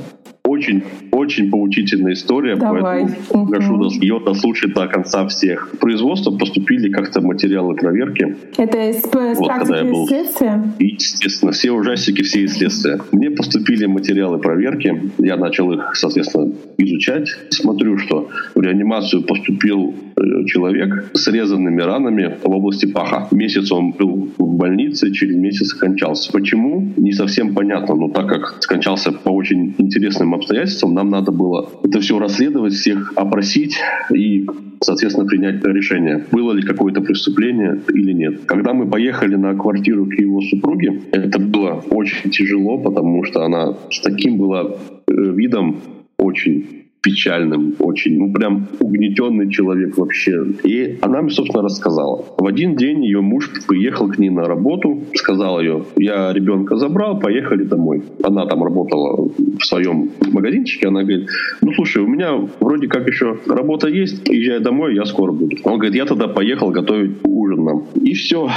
Очень, 0.63 0.83
очень 1.11 1.49
поучительная 1.49 2.13
история, 2.13 2.55
Давай. 2.55 2.81
поэтому 2.81 3.47
прошу 3.47 3.75
угу. 3.75 3.89
ее 3.99 4.21
дослушать 4.25 4.73
до 4.73 4.87
конца 4.87 5.27
всех. 5.27 5.69
В 5.73 5.77
производство 5.77 6.31
поступили 6.31 6.89
как-то 6.89 7.21
материалы 7.21 7.75
проверки. 7.75 8.35
Это 8.57 8.89
из 8.89 9.03
вот, 9.03 9.49
когда 9.49 9.79
я 9.79 9.83
был... 9.83 10.07
следствия? 10.07 10.63
Естественно, 10.79 11.51
все 11.51 11.71
ужастики, 11.71 12.23
все 12.23 12.43
из 12.43 12.53
следствия. 12.53 12.99
Мне 13.11 13.29
поступили 13.29 13.85
материалы 13.85 14.39
проверки, 14.39 15.11
я 15.17 15.35
начал 15.35 15.71
их, 15.73 15.95
соответственно, 15.95 16.53
изучать. 16.77 17.29
Смотрю, 17.49 17.97
что 17.97 18.29
в 18.55 18.61
реанимацию 18.61 19.23
поступил 19.23 19.93
э, 20.15 20.45
человек 20.45 21.11
с 21.13 21.27
резанными 21.27 21.81
ранами 21.81 22.37
в 22.41 22.49
области 22.49 22.85
паха. 22.85 23.27
Месяц 23.31 23.71
он 23.71 23.91
был 23.91 24.29
в 24.37 24.55
больнице, 24.55 25.11
через 25.11 25.35
месяц 25.35 25.67
скончался. 25.67 26.31
Почему? 26.31 26.93
Не 26.95 27.11
совсем 27.11 27.53
понятно, 27.53 27.95
но 27.95 28.09
так 28.09 28.27
как 28.27 28.57
скончался 28.61 29.11
по 29.11 29.29
очень 29.29 29.75
интересным 29.77 30.33
обстоятельствам, 30.33 30.52
обстоятельствам 30.53 30.93
нам 30.93 31.09
надо 31.09 31.31
было 31.31 31.69
это 31.83 31.99
все 31.99 32.19
расследовать, 32.19 32.73
всех 32.73 33.13
опросить 33.15 33.77
и 34.13 34.45
соответственно, 34.81 35.25
принять 35.25 35.63
решение, 35.63 36.25
было 36.31 36.51
ли 36.51 36.61
какое-то 36.61 36.99
преступление 36.99 37.81
или 37.93 38.11
нет. 38.11 38.41
Когда 38.45 38.73
мы 38.73 38.85
поехали 38.85 39.35
на 39.35 39.55
квартиру 39.55 40.05
к 40.05 40.13
его 40.13 40.41
супруге, 40.41 41.01
это 41.13 41.39
было 41.39 41.81
очень 41.89 42.29
тяжело, 42.31 42.77
потому 42.77 43.23
что 43.23 43.43
она 43.43 43.77
с 43.89 44.01
таким 44.01 44.37
была 44.37 44.75
э, 45.07 45.13
видом 45.13 45.79
очень 46.17 46.82
печальным, 47.03 47.75
очень, 47.79 48.17
ну 48.17 48.33
прям 48.33 48.67
угнетенный 48.79 49.51
человек 49.51 49.97
вообще. 49.97 50.43
И 50.63 50.97
она 51.01 51.21
мне, 51.21 51.31
собственно, 51.31 51.63
рассказала. 51.63 52.25
В 52.37 52.47
один 52.47 52.75
день 52.75 53.03
ее 53.03 53.21
муж 53.21 53.51
приехал 53.67 54.09
к 54.09 54.17
ней 54.17 54.29
на 54.29 54.45
работу, 54.45 55.01
сказал 55.13 55.59
ее, 55.59 55.83
я 55.97 56.31
ребенка 56.31 56.77
забрал, 56.77 57.19
поехали 57.19 57.63
домой. 57.63 58.03
Она 58.23 58.45
там 58.45 58.63
работала 58.63 59.29
в 59.59 59.65
своем 59.65 60.11
магазинчике, 60.31 60.87
она 60.87 61.01
говорит, 61.01 61.29
ну 61.61 61.73
слушай, 61.73 62.01
у 62.01 62.07
меня 62.07 62.31
вроде 62.59 62.87
как 62.87 63.07
еще 63.07 63.37
работа 63.47 63.89
есть, 63.89 64.27
езжай 64.29 64.61
домой, 64.61 64.95
я 64.95 65.05
скоро 65.05 65.33
буду. 65.33 65.57
Он 65.65 65.73
говорит, 65.73 65.95
я 65.95 66.05
тогда 66.05 66.27
поехал 66.27 66.71
готовить 66.71 67.17
ужин 67.23 67.65
нам. 67.65 67.83
И 67.95 68.13
все. 68.13 68.49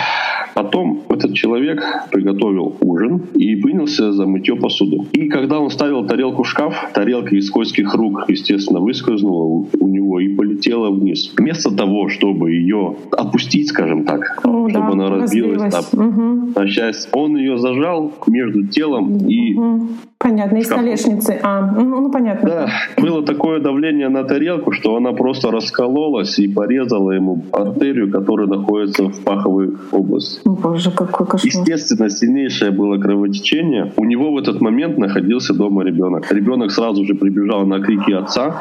Потом 0.56 1.02
этот 1.10 1.34
человек 1.34 1.84
приготовил 2.10 2.78
ужин 2.80 3.20
и 3.34 3.56
принялся 3.56 4.10
за 4.12 4.24
мытье 4.24 4.56
посуды. 4.56 5.00
И 5.12 5.28
когда 5.28 5.60
он 5.60 5.68
ставил 5.68 6.06
тарелку 6.06 6.44
в 6.44 6.48
шкаф, 6.48 6.92
тарелка 6.94 7.36
из 7.36 7.48
скользких 7.48 7.94
рук, 7.94 8.24
естественно, 8.28 8.80
выскользнула 8.80 9.66
у 9.78 9.86
него 9.86 10.18
и 10.18 10.34
полетела 10.34 10.88
вниз. 10.88 11.30
Вместо 11.36 11.70
того, 11.70 12.08
чтобы 12.08 12.52
ее 12.52 12.96
опустить, 13.12 13.68
скажем 13.68 14.06
так, 14.06 14.40
О, 14.44 14.66
чтобы 14.70 14.72
да, 14.72 14.88
она 14.88 15.10
разбилась 15.10 15.92
на, 15.92 16.06
угу. 16.06 16.52
на 16.58 16.66
счастье, 16.66 17.10
он 17.12 17.36
ее 17.36 17.58
зажал 17.58 18.14
между 18.26 18.66
телом 18.66 19.28
и 19.28 19.54
угу. 19.54 19.88
Понятно, 20.18 20.56
из 20.56 20.66
столешницы. 20.66 21.38
А, 21.42 21.60
ну, 21.60 22.00
ну 22.00 22.10
понятно. 22.10 22.48
Да, 22.48 22.68
было 22.96 23.22
такое 23.22 23.60
давление 23.60 24.08
на 24.08 24.24
тарелку, 24.24 24.72
что 24.72 24.96
она 24.96 25.12
просто 25.12 25.50
раскололась 25.50 26.38
и 26.38 26.48
порезала 26.48 27.12
ему 27.12 27.44
артерию, 27.52 28.10
которая 28.10 28.46
находится 28.46 29.04
в 29.04 29.22
паховой 29.24 29.74
области. 29.92 30.40
Боже, 30.44 30.90
какой 30.90 31.26
кошмар. 31.26 31.52
Естественно, 31.52 32.08
сильнейшее 32.08 32.70
было 32.70 32.98
кровотечение. 32.98 33.92
У 33.96 34.04
него 34.04 34.32
в 34.32 34.38
этот 34.38 34.60
момент 34.62 34.96
находился 34.96 35.52
дома 35.52 35.84
ребенок. 35.84 36.32
Ребенок 36.32 36.70
сразу 36.70 37.04
же 37.04 37.14
прибежал 37.14 37.66
на 37.66 37.80
крики 37.80 38.12
отца, 38.12 38.56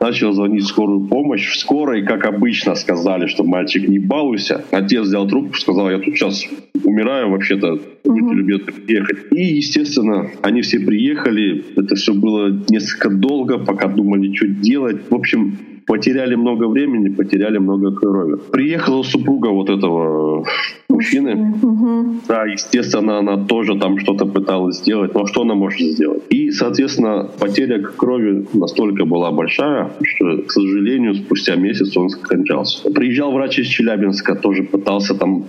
начал 0.00 0.32
звонить 0.32 0.64
в 0.64 0.66
скорую 0.66 1.06
помощь. 1.06 1.48
В 1.48 1.58
скорой, 1.58 2.02
как 2.02 2.26
обычно, 2.26 2.74
сказали, 2.74 3.26
что 3.26 3.44
мальчик 3.44 3.88
не 3.88 4.00
балуйся. 4.00 4.64
Отец 4.72 5.02
взял 5.02 5.28
трубку, 5.28 5.54
сказал, 5.56 5.90
я 5.90 5.98
тут 5.98 6.16
сейчас 6.16 6.44
умираю, 6.84 7.30
вообще-то 7.30 7.78
будьте 8.04 8.34
любезны 8.34 8.72
приехать. 8.72 9.18
И, 9.30 9.42
естественно, 9.56 10.30
они 10.42 10.62
все 10.62 10.80
приехали. 10.88 11.64
Это 11.76 11.94
все 11.96 12.14
было 12.14 12.48
несколько 12.70 13.10
долго, 13.10 13.58
пока 13.58 13.88
думали, 13.88 14.34
что 14.34 14.48
делать. 14.48 14.96
В 15.10 15.14
общем, 15.14 15.58
потеряли 15.86 16.34
много 16.34 16.66
времени, 16.66 17.10
потеряли 17.10 17.58
много 17.58 17.94
крови. 17.94 18.38
Приехала 18.50 19.02
супруга 19.02 19.48
вот 19.48 19.68
этого 19.68 20.46
мужчины. 20.88 21.54
Угу. 21.62 22.20
Да, 22.28 22.46
естественно, 22.46 23.18
она 23.18 23.36
тоже 23.36 23.78
там 23.78 23.98
что-то 23.98 24.24
пыталась 24.24 24.78
сделать. 24.78 25.14
Но 25.14 25.26
что 25.26 25.42
она 25.42 25.54
может 25.54 25.80
сделать? 25.80 26.22
И, 26.30 26.50
соответственно, 26.52 27.28
потеря 27.38 27.82
крови 27.82 28.46
настолько 28.54 29.04
была 29.04 29.30
большая, 29.30 29.90
что, 30.02 30.38
к 30.38 30.50
сожалению, 30.50 31.14
спустя 31.14 31.56
месяц 31.56 31.94
он 31.98 32.08
скончался. 32.08 32.90
Приезжал 32.90 33.32
врач 33.32 33.58
из 33.58 33.66
Челябинска, 33.66 34.36
тоже 34.36 34.62
пытался 34.62 35.14
там 35.14 35.44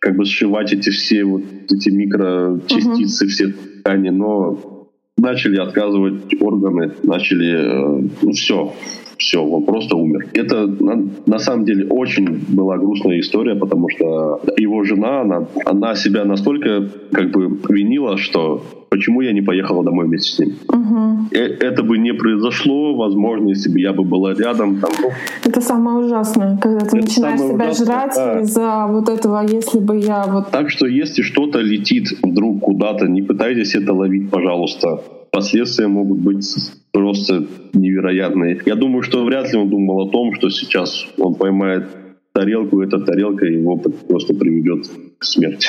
как 0.00 0.16
бы 0.16 0.26
сшивать 0.26 0.74
эти 0.74 0.90
все 0.90 1.24
вот 1.24 1.44
эти 1.70 1.88
микрочастицы, 1.88 3.24
угу. 3.24 3.30
все 3.30 3.54
ткани, 3.82 4.10
но 4.10 4.81
начали 5.16 5.60
отказывать 5.60 6.34
органы, 6.40 6.92
начали, 7.02 7.52
э, 7.52 8.08
ну 8.22 8.32
все, 8.32 8.74
все, 9.18 9.42
он 9.42 9.64
просто 9.64 9.96
умер. 9.96 10.28
Это 10.34 10.66
на, 10.66 11.08
на 11.26 11.38
самом 11.38 11.64
деле 11.64 11.86
очень 11.88 12.44
была 12.48 12.78
грустная 12.78 13.20
история, 13.20 13.54
потому 13.54 13.88
что 13.90 14.40
его 14.56 14.84
жена, 14.84 15.20
она, 15.20 15.46
она 15.64 15.94
себя 15.94 16.24
настолько 16.24 16.88
как 17.12 17.30
бы 17.30 17.58
винила, 17.68 18.16
что 18.16 18.62
почему 18.92 19.22
я 19.22 19.32
не 19.32 19.40
поехала 19.40 19.82
домой 19.82 20.06
вместе 20.06 20.32
с 20.32 20.38
ним. 20.38 20.54
Угу. 20.68 21.28
Это 21.32 21.82
бы 21.82 21.98
не 21.98 22.12
произошло, 22.12 22.94
возможно, 22.94 23.48
если 23.48 23.72
бы 23.72 23.80
я 23.80 23.92
бы 23.92 24.04
была 24.04 24.34
рядом. 24.34 24.80
Там, 24.80 24.90
ну, 25.00 25.10
это 25.44 25.60
самое 25.60 25.96
ужасное, 26.04 26.58
когда 26.58 26.80
ты 26.80 26.98
это 26.98 27.06
начинаешь 27.06 27.40
себя 27.40 27.54
ужасное, 27.54 27.86
жрать 27.86 28.14
да. 28.14 28.40
из-за 28.40 28.86
вот 28.88 29.08
этого, 29.08 29.42
если 29.46 29.78
бы 29.78 29.98
я 29.98 30.24
вот... 30.24 30.50
Так 30.50 30.68
что 30.70 30.86
если 30.86 31.22
что-то 31.22 31.60
летит 31.60 32.08
вдруг 32.22 32.60
куда-то, 32.60 33.08
не 33.08 33.22
пытайтесь 33.22 33.74
это 33.74 33.94
ловить, 33.94 34.30
пожалуйста. 34.30 35.00
Последствия 35.30 35.88
могут 35.88 36.18
быть 36.18 36.44
просто 36.92 37.46
невероятные. 37.72 38.60
Я 38.66 38.76
думаю, 38.76 39.02
что 39.02 39.24
вряд 39.24 39.52
ли 39.52 39.58
он 39.58 39.68
думал 39.68 40.08
о 40.08 40.10
том, 40.10 40.34
что 40.34 40.50
сейчас 40.50 41.06
он 41.18 41.34
поймает 41.34 41.88
тарелку, 42.32 42.82
эта 42.82 42.98
тарелка 43.00 43.46
его 43.46 43.76
просто 43.76 44.34
приведет 44.34 44.88
к 45.18 45.24
смерти. 45.24 45.68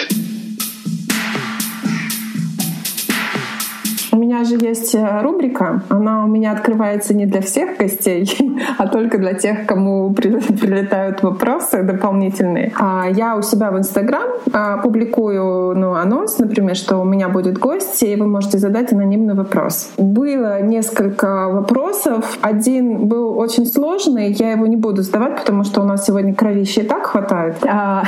У 4.14 4.18
меня 4.18 4.43
же 4.43 4.57
есть 4.57 4.93
э, 4.93 5.22
рубрика, 5.24 5.82
она 5.89 6.24
у 6.24 6.28
меня 6.28 6.51
открывается 6.51 7.16
не 7.16 7.26
для 7.26 7.41
всех 7.41 7.78
гостей, 7.80 8.30
а 8.78 8.86
только 8.88 9.18
для 9.18 9.34
тех, 9.34 9.66
кому 9.66 10.14
прилетают 10.14 11.24
вопросы 11.24 11.82
дополнительные. 11.82 12.72
А 12.80 13.07
я 13.09 13.36
у 13.36 13.41
себя 13.41 13.72
в 13.72 13.78
Инстаграм 13.80 14.30
а, 14.53 14.78
публикую 14.78 15.76
ну, 15.76 15.95
анонс, 15.95 16.38
например, 16.38 16.76
что 16.76 16.97
у 16.97 17.05
меня 17.05 17.28
будет 17.28 17.57
гость, 17.57 18.03
и 18.03 18.16
вы 18.16 18.28
можете 18.28 18.59
задать 18.59 18.93
анонимный 18.93 19.34
вопрос. 19.34 19.89
Было 19.97 20.61
несколько 20.61 21.49
вопросов. 21.49 22.38
Один 22.41 23.07
был 23.07 23.36
очень 23.36 23.66
сложный, 23.66 24.32
я 24.34 24.51
его 24.51 24.68
не 24.68 24.76
буду 24.76 25.01
задавать, 25.01 25.39
потому 25.39 25.64
что 25.64 25.82
у 25.82 25.86
нас 25.86 26.05
сегодня 26.05 26.36
кровища 26.36 26.82
и 26.82 26.84
так 26.84 27.07
хватает. 27.07 27.55
А, 27.68 28.03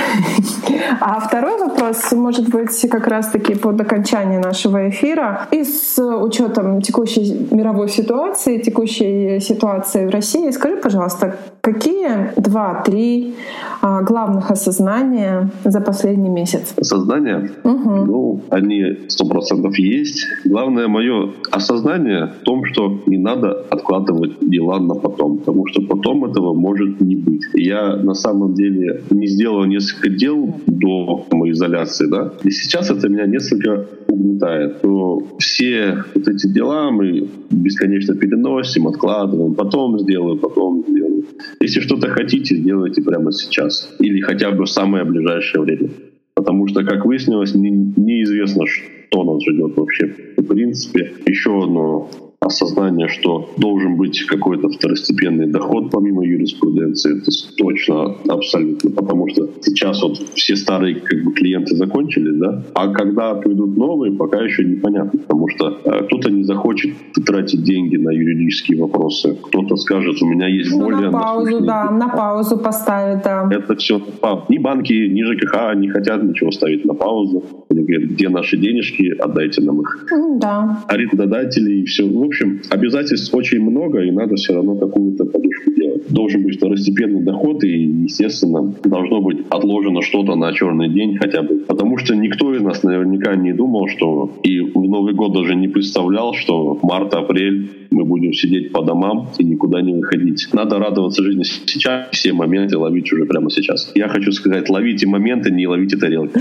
а 1.02 1.20
второй 1.20 1.58
вопрос 1.58 2.12
может 2.12 2.48
быть 2.48 2.88
как 2.92 3.08
раз-таки 3.08 3.56
под 3.56 3.82
окончание 3.82 4.40
нашего 4.40 4.88
эфира. 4.88 5.48
Из 5.50 5.95
с 5.96 6.02
учетом 6.02 6.82
текущей 6.82 7.48
мировой 7.52 7.88
ситуации, 7.90 8.58
текущей 8.58 9.40
ситуации 9.40 10.06
в 10.06 10.10
России, 10.10 10.52
скажи, 10.52 10.76
пожалуйста, 10.76 11.38
какие 11.62 12.32
два-три 12.38 13.36
а, 13.82 14.02
главных 14.02 14.52
осознания 14.52 15.50
за 15.64 15.80
последний 15.80 16.30
месяц? 16.30 16.74
Осознания? 16.78 17.50
Угу. 17.64 17.90
Ну, 18.06 18.42
они 18.50 18.98
сто 19.08 19.26
процентов 19.26 19.80
есть. 19.80 20.26
Главное 20.44 20.88
мое 20.88 21.32
осознание 21.52 22.34
в 22.42 22.44
том, 22.44 22.66
что 22.66 23.00
не 23.06 23.18
надо 23.18 23.52
откладывать 23.70 24.34
дела 24.42 24.80
на 24.80 24.96
потом, 24.96 25.38
потому 25.38 25.68
что 25.68 25.82
потом 25.82 26.26
этого 26.26 26.54
может 26.54 27.00
не 27.00 27.16
быть. 27.16 27.44
Я 27.54 27.96
на 27.96 28.16
самом 28.16 28.54
деле 28.54 29.02
не 29.12 29.28
сделал 29.28 29.64
несколько 29.66 30.10
дел 30.10 30.54
до 30.68 31.26
моей 31.32 31.54
изоляции, 31.54 32.08
да, 32.08 32.34
и 32.44 32.52
сейчас 32.52 32.92
это 32.92 33.08
меня 33.08 33.26
несколько 33.26 33.86
угнетает. 34.08 34.82
То 34.82 35.24
все 35.40 35.85
вот 36.14 36.28
эти 36.28 36.48
дела 36.48 36.92
мы 36.92 37.28
бесконечно 37.50 38.16
переносим, 38.16 38.88
откладываем, 38.88 39.56
потом 39.56 40.00
сделаю, 40.00 40.38
потом 40.38 40.84
сделаю. 40.88 41.26
Если 41.60 41.82
что-то 41.82 42.10
хотите, 42.10 42.56
сделайте 42.56 43.02
прямо 43.02 43.32
сейчас. 43.32 43.96
Или 44.00 44.22
хотя 44.22 44.52
бы 44.52 44.66
в 44.66 44.70
самое 44.70 45.06
ближайшее 45.06 45.62
время. 45.62 45.90
Потому 46.36 46.68
что, 46.68 46.84
как 46.84 47.06
выяснилось, 47.06 47.56
не, 47.56 47.70
неизвестно, 47.70 48.66
что 48.68 49.24
нас 49.24 49.42
ждет 49.44 49.76
вообще. 49.78 50.14
В 50.38 50.44
принципе, 50.44 51.14
еще 51.26 51.64
одно 51.64 52.10
осознание, 52.46 53.08
что 53.08 53.50
должен 53.58 53.98
быть 53.98 54.24
какой-то 54.26 54.70
второстепенный 54.70 55.48
доход 55.48 55.92
помимо 55.92 56.26
юриспруденции, 56.26 57.18
это 57.18 57.32
точно 57.58 58.16
абсолютно, 58.28 58.92
потому 58.92 59.28
что 59.30 59.50
сейчас 59.62 60.02
вот 60.02 60.18
все 60.36 60.56
старые 60.56 60.96
как 60.96 61.24
бы 61.24 61.34
клиенты 61.34 61.76
закончились, 61.76 62.38
да, 62.38 62.64
а 62.74 62.90
когда 62.90 63.36
придут 63.36 63.76
новые, 63.78 64.14
пока 64.14 64.42
еще 64.42 64.64
непонятно, 64.64 65.20
потому 65.20 65.48
что 65.50 65.80
э, 65.84 66.04
кто-то 66.06 66.30
не 66.30 66.44
захочет 66.44 66.94
тратить 67.26 67.64
деньги 67.64 67.98
на 67.98 68.12
юридические 68.12 68.82
вопросы, 68.82 69.36
кто-то 69.44 69.76
скажет, 69.76 70.22
у 70.22 70.26
меня 70.26 70.48
есть 70.48 70.72
ну, 70.72 70.86
более... 70.86 71.10
На 71.10 71.12
паузу, 71.12 71.62
да, 71.62 71.92
на 71.92 72.10
паузу 72.10 72.58
поставить, 72.58 73.24
да. 73.24 73.50
Это 73.52 73.76
все 73.76 74.02
ни 74.50 74.58
банки, 74.58 74.94
ни 74.94 75.24
ЖКХ 75.24 75.76
не 75.76 75.90
хотят 75.90 76.24
ничего 76.24 76.52
ставить 76.52 76.86
на 76.86 76.94
паузу. 76.94 77.44
Они 77.70 77.84
говорят, 77.84 78.10
где 78.12 78.30
наши 78.30 78.58
денежки, 78.58 79.14
отдайте 79.20 79.62
нам 79.62 79.82
их. 79.82 80.08
Да. 80.40 80.84
Арендодатели 80.88 81.82
и 81.82 81.86
все. 81.86 82.08
В 82.08 82.24
общем, 82.24 82.35
обязательств 82.70 83.34
очень 83.34 83.62
много, 83.62 84.02
и 84.02 84.12
надо 84.12 84.36
все 84.36 84.54
равно 84.54 84.76
какую-то 84.76 85.26
подушку 85.26 85.72
делать. 85.76 86.04
Должен 86.10 86.44
быть 86.44 86.58
второстепенный 86.58 87.22
доход, 87.22 87.64
и, 87.64 87.70
естественно, 88.04 88.74
должно 88.84 89.22
быть 89.22 89.40
отложено 89.50 90.02
что-то 90.02 90.36
на 90.36 90.54
черный 90.54 90.90
день 90.90 91.18
хотя 91.18 91.42
бы. 91.42 91.56
Потому 91.68 91.98
что 91.98 92.16
никто 92.16 92.54
из 92.54 92.62
нас 92.62 92.84
наверняка 92.84 93.36
не 93.36 93.54
думал, 93.54 93.88
что 93.88 94.32
и 94.44 94.60
в 94.60 94.76
Новый 94.76 95.14
год 95.14 95.34
даже 95.34 95.56
не 95.56 95.68
представлял, 95.68 96.34
что 96.34 96.80
март-апрель 96.82 97.70
мы 97.92 98.04
будем 98.04 98.34
сидеть 98.34 98.72
по 98.72 98.82
домам 98.82 99.30
и 99.38 99.44
никуда 99.44 99.82
не 99.82 99.94
выходить. 99.94 100.48
Надо 100.54 100.80
радоваться 100.80 101.24
жизни 101.24 101.44
сейчас, 101.44 102.10
все 102.12 102.34
моменты 102.34 102.78
ловить 102.78 103.12
уже 103.14 103.26
прямо 103.26 103.50
сейчас. 103.50 103.92
Я 103.96 104.10
хочу 104.10 104.32
сказать, 104.32 104.70
ловите 104.70 105.08
моменты, 105.08 105.52
не 105.52 105.68
ловите 105.68 105.98
тарелки. 105.98 106.40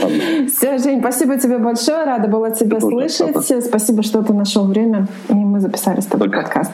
Все, 0.49 0.78
Жень, 0.78 1.01
спасибо 1.01 1.38
тебе 1.38 1.59
большое, 1.59 2.05
рада 2.05 2.28
была 2.28 2.51
тебя 2.51 2.78
Это 2.78 2.86
слышать. 2.86 3.64
Спасибо, 3.64 4.03
что 4.03 4.22
ты 4.22 4.32
нашел 4.32 4.66
время. 4.66 5.07
И 5.30 5.34
мы 5.34 5.61
записали 5.85 6.01
с 6.01 6.07
тобой 6.07 6.30
подкаст. 6.30 6.72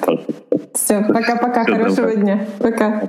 Все, 0.74 1.00
пока-пока, 1.02 1.64
хорошего 1.64 2.14
дня. 2.14 2.46
Пока. 2.60 3.06